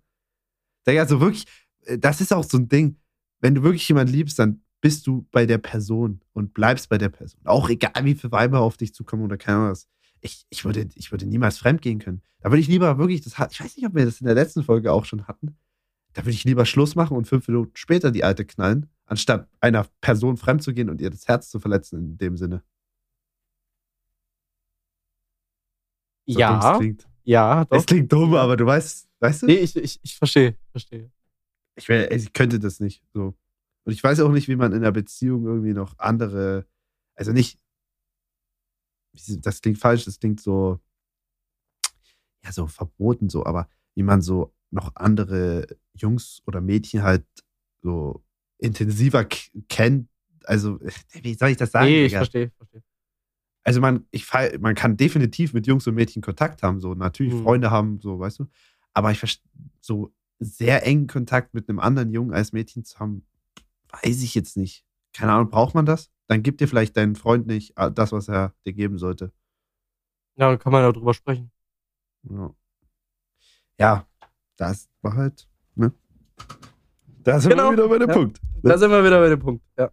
[0.87, 1.45] Digga, so wirklich,
[1.85, 2.97] äh, das ist auch so ein Ding,
[3.39, 7.07] wenn du wirklich jemanden liebst, dann bist du bei der Person und bleibst bei der
[7.07, 7.39] Person.
[7.45, 9.87] Auch egal, wie viele Weiber auf dich zukommen oder keine Ahnung was.
[10.19, 12.21] Ich, ich, würde, ich würde niemals fremd gehen können.
[12.41, 14.61] Da würde ich lieber wirklich, das ich weiß nicht, ob wir das in der letzten
[14.61, 15.55] Folge auch schon hatten,
[16.11, 19.87] da würde ich lieber Schluss machen und fünf Minuten später die alte knallen, anstatt einer
[20.01, 22.61] Person fremd zu gehen und ihr das Herz zu verletzen in dem Sinne.
[26.25, 27.07] So ja, klingt.
[27.23, 27.77] ja, doch.
[27.77, 29.45] Es klingt dumm, aber du weißt, weißt du?
[29.45, 31.09] Nee, ich, ich, ich verstehe, verstehe.
[31.77, 33.33] Ich, ich könnte das nicht so.
[33.85, 36.65] Und ich weiß auch nicht, wie man in einer Beziehung irgendwie noch andere,
[37.15, 37.59] also nicht,
[39.41, 40.79] das klingt falsch, das klingt so,
[42.43, 47.25] ja, so verboten so, aber wie man so noch andere Jungs oder Mädchen halt
[47.81, 48.23] so
[48.57, 49.25] intensiver
[49.69, 50.09] kennt.
[50.45, 50.79] Also,
[51.21, 51.87] wie soll ich das sagen?
[51.87, 52.83] nee, ich verstehe, verstehe.
[53.63, 54.27] also man, ich,
[54.59, 57.43] man kann definitiv mit Jungs und Mädchen Kontakt haben, so natürlich Mhm.
[57.43, 58.47] Freunde haben, so, weißt du.
[58.93, 59.41] Aber ich
[59.79, 63.25] so sehr engen Kontakt mit einem anderen Jungen als Mädchen zu haben,
[64.01, 64.85] weiß ich jetzt nicht.
[65.13, 66.09] Keine Ahnung, braucht man das?
[66.27, 69.31] Dann gibt dir vielleicht deinen Freund nicht äh, das, was er dir geben sollte.
[70.35, 71.51] Ja, dann kann man darüber sprechen.
[72.29, 72.53] Ja,
[73.79, 74.07] ja
[74.55, 75.93] das war halt, ne?
[77.23, 77.69] Da sind Genau.
[77.69, 78.15] wir wieder bei dem Ja.
[78.15, 78.41] Punkt.
[78.63, 79.63] Da sind wir wieder bei dem Punkt.
[79.77, 79.91] Ja.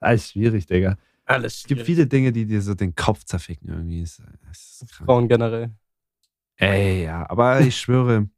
[0.00, 0.98] Alles schwierig, Digga.
[1.24, 4.02] Alles Es gibt viele Dinge, die dir so den Kopf zerficken irgendwie.
[4.02, 5.06] Es ist krank.
[5.06, 5.74] Frauen generell.
[6.56, 8.28] Ey, ja, aber ich schwöre,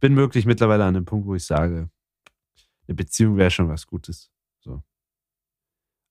[0.00, 1.90] bin wirklich mittlerweile an dem Punkt, wo ich sage,
[2.86, 4.30] eine Beziehung wäre schon was Gutes.
[4.60, 4.82] So.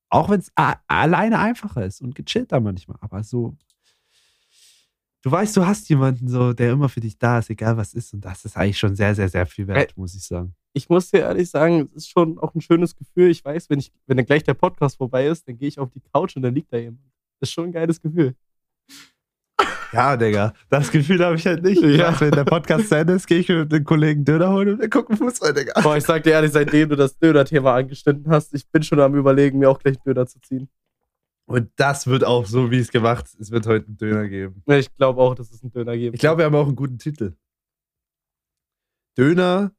[0.09, 0.51] Auch wenn es
[0.87, 3.57] alleine einfacher ist und gechillter manchmal, aber so.
[5.23, 8.13] Du weißt, du hast jemanden so, der immer für dich da ist, egal was ist,
[8.13, 10.55] und das ist eigentlich schon sehr, sehr, sehr viel wert, muss ich sagen.
[10.73, 13.29] Ich muss dir ehrlich sagen, es ist schon auch ein schönes Gefühl.
[13.29, 15.91] Ich weiß, wenn, ich, wenn dann gleich der Podcast vorbei ist, dann gehe ich auf
[15.91, 17.03] die Couch und dann liegt da jemand.
[17.39, 18.35] Das ist schon ein geiles Gefühl.
[19.93, 21.81] Ja, Digga, das Gefühl habe ich halt nicht.
[21.83, 22.11] Ich Ja.
[22.13, 24.79] weiß, wenn der Podcast zu Ende ist, gehe ich mit den Kollegen Döner holen und
[24.79, 25.81] wir gucken Fußball, Digga.
[25.81, 29.15] Boah, ich sag dir ehrlich, seitdem du das Döner-Thema angeschnitten hast, ich bin schon am
[29.15, 30.69] überlegen, mir auch gleich einen Döner zu ziehen.
[31.45, 33.39] Und das wird auch so, wie es gemacht ist.
[33.39, 34.63] Es wird heute einen Döner geben.
[34.67, 36.15] Ich glaube auch, dass es einen Döner gibt.
[36.15, 37.33] Ich glaube, wir haben auch einen guten Titel.
[39.17, 39.71] Döner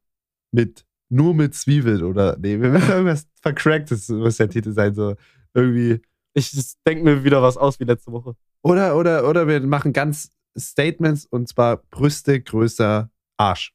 [0.51, 5.15] mit nur mit Zwiebeln oder nee, wir müssen irgendwas vercracktes muss der Titel sein so
[5.53, 6.01] irgendwie
[6.33, 6.51] Ich
[6.85, 8.35] denke mir wieder was aus wie letzte Woche.
[8.63, 13.73] Oder oder oder wir machen ganz Statements und zwar Brüste größer Arsch.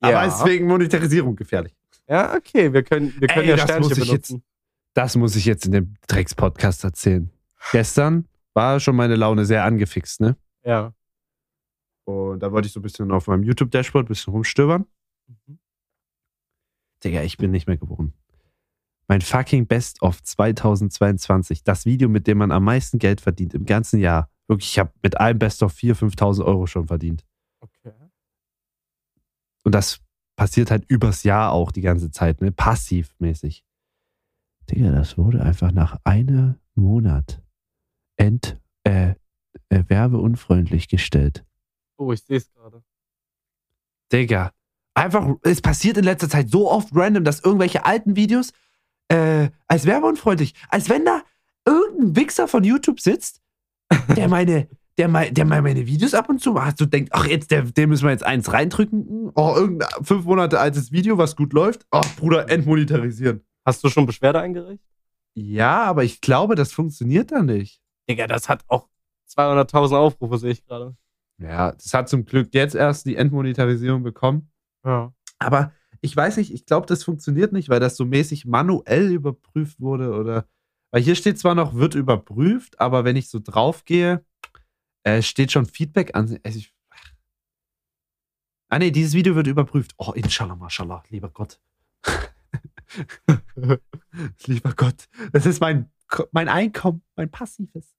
[0.00, 0.24] Aber Ja.
[0.24, 1.74] ist wegen Monetarisierung gefährlich.
[2.08, 4.44] Ja, okay, wir können, wir können Ey, ja Sternchen benutzen.
[4.94, 7.30] Das muss ich jetzt in dem Drecks Podcast erzählen.
[7.72, 10.36] Gestern war schon meine Laune sehr angefixt, ne?
[10.64, 10.92] Ja.
[12.04, 14.86] Und da wollte ich so ein bisschen auf meinem YouTube Dashboard ein bisschen rumstöbern.
[15.26, 15.58] Mhm.
[17.02, 18.12] Digga, ich bin nicht mehr geboren.
[19.08, 21.62] Mein fucking Best of 2022.
[21.62, 24.28] Das Video, mit dem man am meisten Geld verdient im ganzen Jahr.
[24.48, 27.24] Wirklich, ich habe mit allem Best of 4.000, 5.000 Euro schon verdient.
[27.60, 27.92] Okay.
[29.64, 30.00] Und das
[30.36, 32.52] passiert halt übers Jahr auch die ganze Zeit, ne?
[32.52, 33.64] Passivmäßig.
[34.70, 37.42] Digga, das wurde einfach nach einem Monat
[38.16, 39.14] ent, äh,
[39.68, 41.44] äh, werbeunfreundlich gestellt.
[41.96, 42.82] Oh, ich sehe es gerade.
[44.12, 44.52] Digga.
[44.94, 48.52] Einfach, es passiert in letzter Zeit so oft random, dass irgendwelche alten Videos
[49.08, 51.22] äh, als werbeunfreundlich, als wenn da
[51.64, 53.40] irgendein Wichser von YouTube sitzt,
[54.16, 57.26] der meine, der mal, der mal meine Videos ab und zu macht, so denkt, ach,
[57.26, 59.30] jetzt, der, dem müssen wir jetzt eins reindrücken.
[59.34, 61.86] Oh, irgendein fünf Monate altes Video, was gut läuft.
[61.90, 63.44] Ach, Bruder, entmonetarisieren.
[63.64, 64.82] Hast du schon Beschwerde eingereicht?
[65.34, 67.80] Ja, aber ich glaube, das funktioniert da nicht.
[68.08, 68.88] Digga, das hat auch
[69.36, 70.96] 200.000 Aufrufe, sehe ich gerade.
[71.38, 74.50] Ja, das hat zum Glück jetzt erst die Entmonetarisierung bekommen.
[74.84, 75.12] Ja.
[75.38, 79.80] Aber ich weiß nicht, ich glaube, das funktioniert nicht, weil das so mäßig manuell überprüft
[79.80, 80.48] wurde oder.
[80.92, 84.24] Weil hier steht zwar noch, wird überprüft, aber wenn ich so draufgehe,
[85.02, 86.38] äh, steht schon Feedback an.
[86.42, 86.74] Also ich,
[88.68, 89.94] ah, nee, dieses Video wird überprüft.
[89.98, 91.60] Oh, inshallah, mashallah, lieber Gott.
[94.46, 95.08] lieber Gott.
[95.32, 95.90] Das ist mein,
[96.32, 97.96] mein Einkommen, mein passives.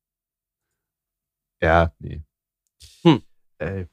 [1.61, 2.23] Ja, nee.
[3.03, 3.21] Hm.
[3.57, 3.85] Äh,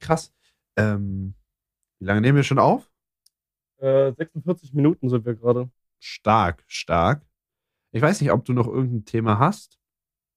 [0.00, 0.32] krass.
[0.76, 1.34] Ähm,
[1.98, 2.90] wie lange nehmen wir schon auf?
[3.78, 5.70] Äh, 46 Minuten sind wir gerade.
[6.00, 7.24] Stark, stark.
[7.92, 9.78] Ich weiß nicht, ob du noch irgendein Thema hast.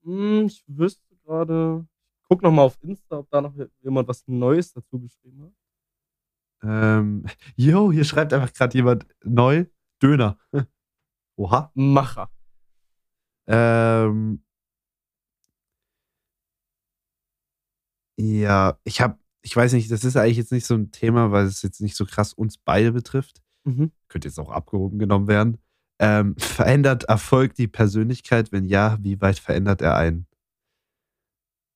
[0.03, 1.85] Hm, ich wüsste gerade.
[2.27, 5.53] Guck noch mal auf Insta, ob da noch jemand was Neues dazu geschrieben hat.
[6.63, 7.25] Ähm,
[7.55, 9.65] yo, hier schreibt einfach gerade jemand neu
[10.01, 10.37] Döner.
[11.35, 11.71] Oha.
[11.75, 12.31] Macher.
[13.47, 14.43] Ähm,
[18.17, 21.45] ja, ich habe, ich weiß nicht, das ist eigentlich jetzt nicht so ein Thema, weil
[21.45, 23.41] es jetzt nicht so krass uns beide betrifft.
[23.63, 23.91] Mhm.
[24.07, 25.57] Könnte jetzt auch abgehoben genommen werden.
[25.99, 28.51] Ähm, verändert Erfolg die Persönlichkeit?
[28.51, 30.27] Wenn ja, wie weit verändert er einen?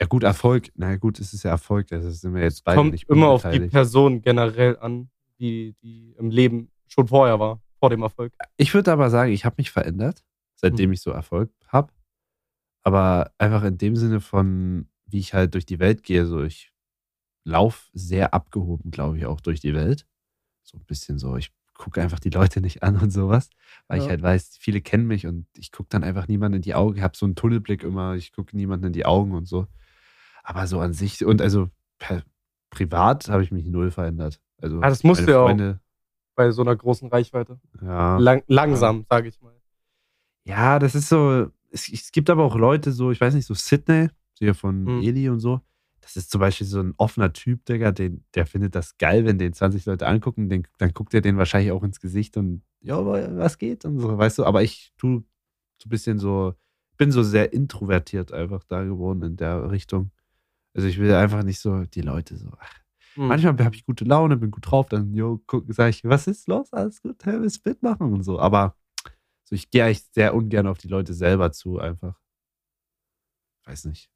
[0.01, 0.69] Ja, gut, Erfolg.
[0.75, 1.87] Na gut, es ist ja Erfolg.
[1.87, 3.59] Das sind wir jetzt beide Kommt nicht immer auf die.
[3.61, 5.09] Person generell an,
[5.39, 8.33] die, die im Leben schon vorher war, vor dem Erfolg.
[8.57, 10.23] Ich würde aber sagen, ich habe mich verändert,
[10.55, 10.93] seitdem Mhm.
[10.93, 11.93] ich so Erfolg habe.
[12.83, 16.71] Aber einfach in dem Sinne von, wie ich halt durch die Welt gehe, so ich
[17.45, 20.05] laufe sehr abgehoben, glaube ich, auch durch die Welt.
[20.63, 23.49] So ein bisschen so, ich gucke einfach die Leute nicht an und sowas,
[23.87, 24.09] weil ich Ja.
[24.11, 26.97] halt weiß, viele kennen mich und ich gucke dann einfach niemanden in die Augen.
[26.97, 29.67] Ich habe so einen Tunnelblick immer, ich gucke niemanden in die Augen und so.
[30.43, 31.69] Aber so an sich und also
[31.99, 32.23] per,
[32.69, 34.41] privat habe ich mich null verändert.
[34.61, 35.57] Also Ah, das musst du ja auch.
[36.35, 37.59] Bei so einer großen Reichweite.
[37.81, 38.17] Ja.
[38.17, 39.55] Lang, langsam, sage ich mal.
[40.45, 41.51] Ja, das ist so.
[41.71, 44.83] Es, es gibt aber auch Leute, so, ich weiß nicht, so Sydney, so hier von
[44.83, 45.01] Mhm.
[45.01, 45.61] Eli und so.
[46.05, 49.39] Das ist zum Beispiel so ein offener Typ, Digga, den, der findet das geil, wenn
[49.39, 50.49] den 20 Leute angucken.
[50.49, 53.85] Den, dann guckt er den wahrscheinlich auch ins Gesicht und, ja, was geht?
[53.85, 54.45] Und so, weißt du.
[54.45, 55.23] Aber ich tu
[55.81, 56.53] so ein bisschen so,
[56.97, 60.11] bin so sehr introvertiert einfach da geworden in der Richtung.
[60.75, 62.51] Also ich will einfach nicht so die Leute so.
[62.59, 62.85] Ach,
[63.15, 63.27] Hm.
[63.27, 66.47] Manchmal habe ich gute Laune, bin gut drauf, dann, jo, guck, sag ich, was ist
[66.47, 66.71] los?
[66.73, 68.39] Alles gut, hey, willst du mitmachen und so.
[68.39, 68.75] Aber
[69.45, 72.19] so, ich gehe eigentlich sehr ungern auf die Leute selber zu, einfach.
[73.65, 74.11] Weiß nicht.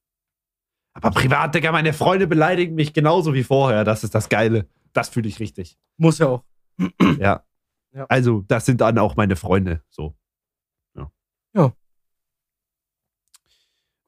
[0.94, 3.84] Aber privat, Digga, meine Freunde beleidigen mich genauso wie vorher.
[3.84, 4.68] Das ist das Geile.
[4.94, 5.78] Das fühle ich richtig.
[5.98, 6.44] Muss ja auch.
[7.20, 7.44] Ja.
[7.92, 8.06] Ja.
[8.08, 9.82] Also, das sind dann auch meine Freunde.
[9.90, 10.16] So.
[10.96, 11.12] Ja.
[11.56, 11.74] Ja.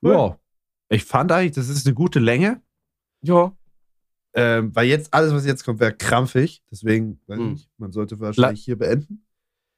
[0.04, 0.14] Cool.
[0.14, 0.40] Ja.
[0.90, 2.62] Ich fand eigentlich, das ist eine gute Länge.
[3.24, 3.56] Ja.
[4.34, 6.64] Ähm, weil jetzt, alles, was jetzt kommt, wäre krampfig.
[6.72, 7.52] Deswegen, weiß ich Hm.
[7.54, 9.26] nicht, man sollte wahrscheinlich hier beenden.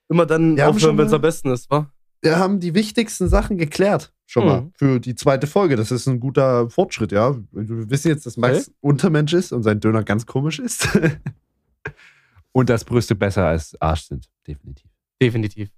[0.10, 1.92] Immer dann Wir aufhören, wenn es am besten ist, wa?
[2.22, 4.13] Wir haben die wichtigsten Sachen geklärt.
[4.26, 4.62] Schon mal.
[4.62, 4.72] Mhm.
[4.76, 5.76] Für die zweite Folge.
[5.76, 7.36] Das ist ein guter Fortschritt, ja.
[7.52, 10.88] Wir wissen jetzt, dass Max Untermensch ist und sein Döner ganz komisch ist.
[12.52, 14.30] und dass Brüste besser als Arsch sind.
[14.48, 14.90] Definitiv.
[15.22, 15.70] Definitiv.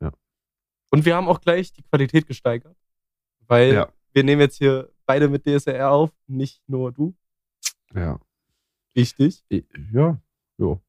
[0.00, 0.12] Ja.
[0.90, 2.76] Und wir haben auch gleich die Qualität gesteigert.
[3.46, 3.92] Weil Ja.
[4.12, 7.14] wir nehmen jetzt hier beide mit DSLR auf, nicht nur du.
[7.94, 8.20] Ja.
[8.94, 9.44] Wichtig.
[9.92, 10.20] Ja.
[10.58, 10.80] Jo.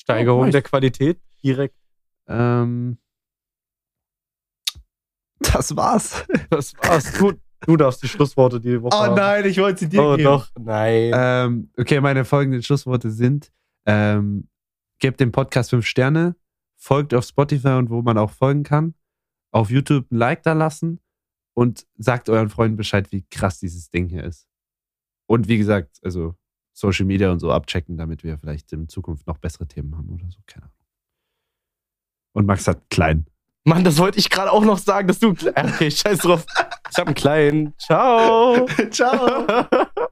[0.00, 1.74] Steigerung Ja, der Qualität direkt.
[2.28, 2.98] Ähm,
[5.40, 6.24] das war's.
[6.50, 7.12] Das war's.
[7.18, 7.32] Du,
[7.66, 9.14] du darfst die Schlussworte die Woche Oh haben.
[9.14, 10.24] nein, ich wollte sie dir Oh geben.
[10.24, 11.10] doch, nein.
[11.14, 13.52] Ähm, okay, meine folgenden Schlussworte sind:
[13.86, 14.48] ähm,
[15.00, 16.34] Gebt dem Podcast fünf Sterne,
[16.76, 18.94] folgt auf Spotify und wo man auch folgen kann,
[19.52, 21.00] auf YouTube ein Like da lassen
[21.54, 24.48] und sagt euren Freunden Bescheid, wie krass dieses Ding hier ist.
[25.26, 26.34] Und wie gesagt, also
[26.72, 30.28] Social Media und so abchecken, damit wir vielleicht in Zukunft noch bessere Themen haben oder
[30.30, 30.38] so.
[30.46, 30.74] Keine Ahnung.
[32.32, 33.26] Und Max hat klein.
[33.64, 35.30] Mann, das wollte ich gerade auch noch sagen, dass du.
[35.30, 36.46] Okay, scheiß drauf.
[36.90, 37.74] Ich habe einen kleinen.
[37.78, 38.66] Ciao.
[38.90, 39.46] Ciao.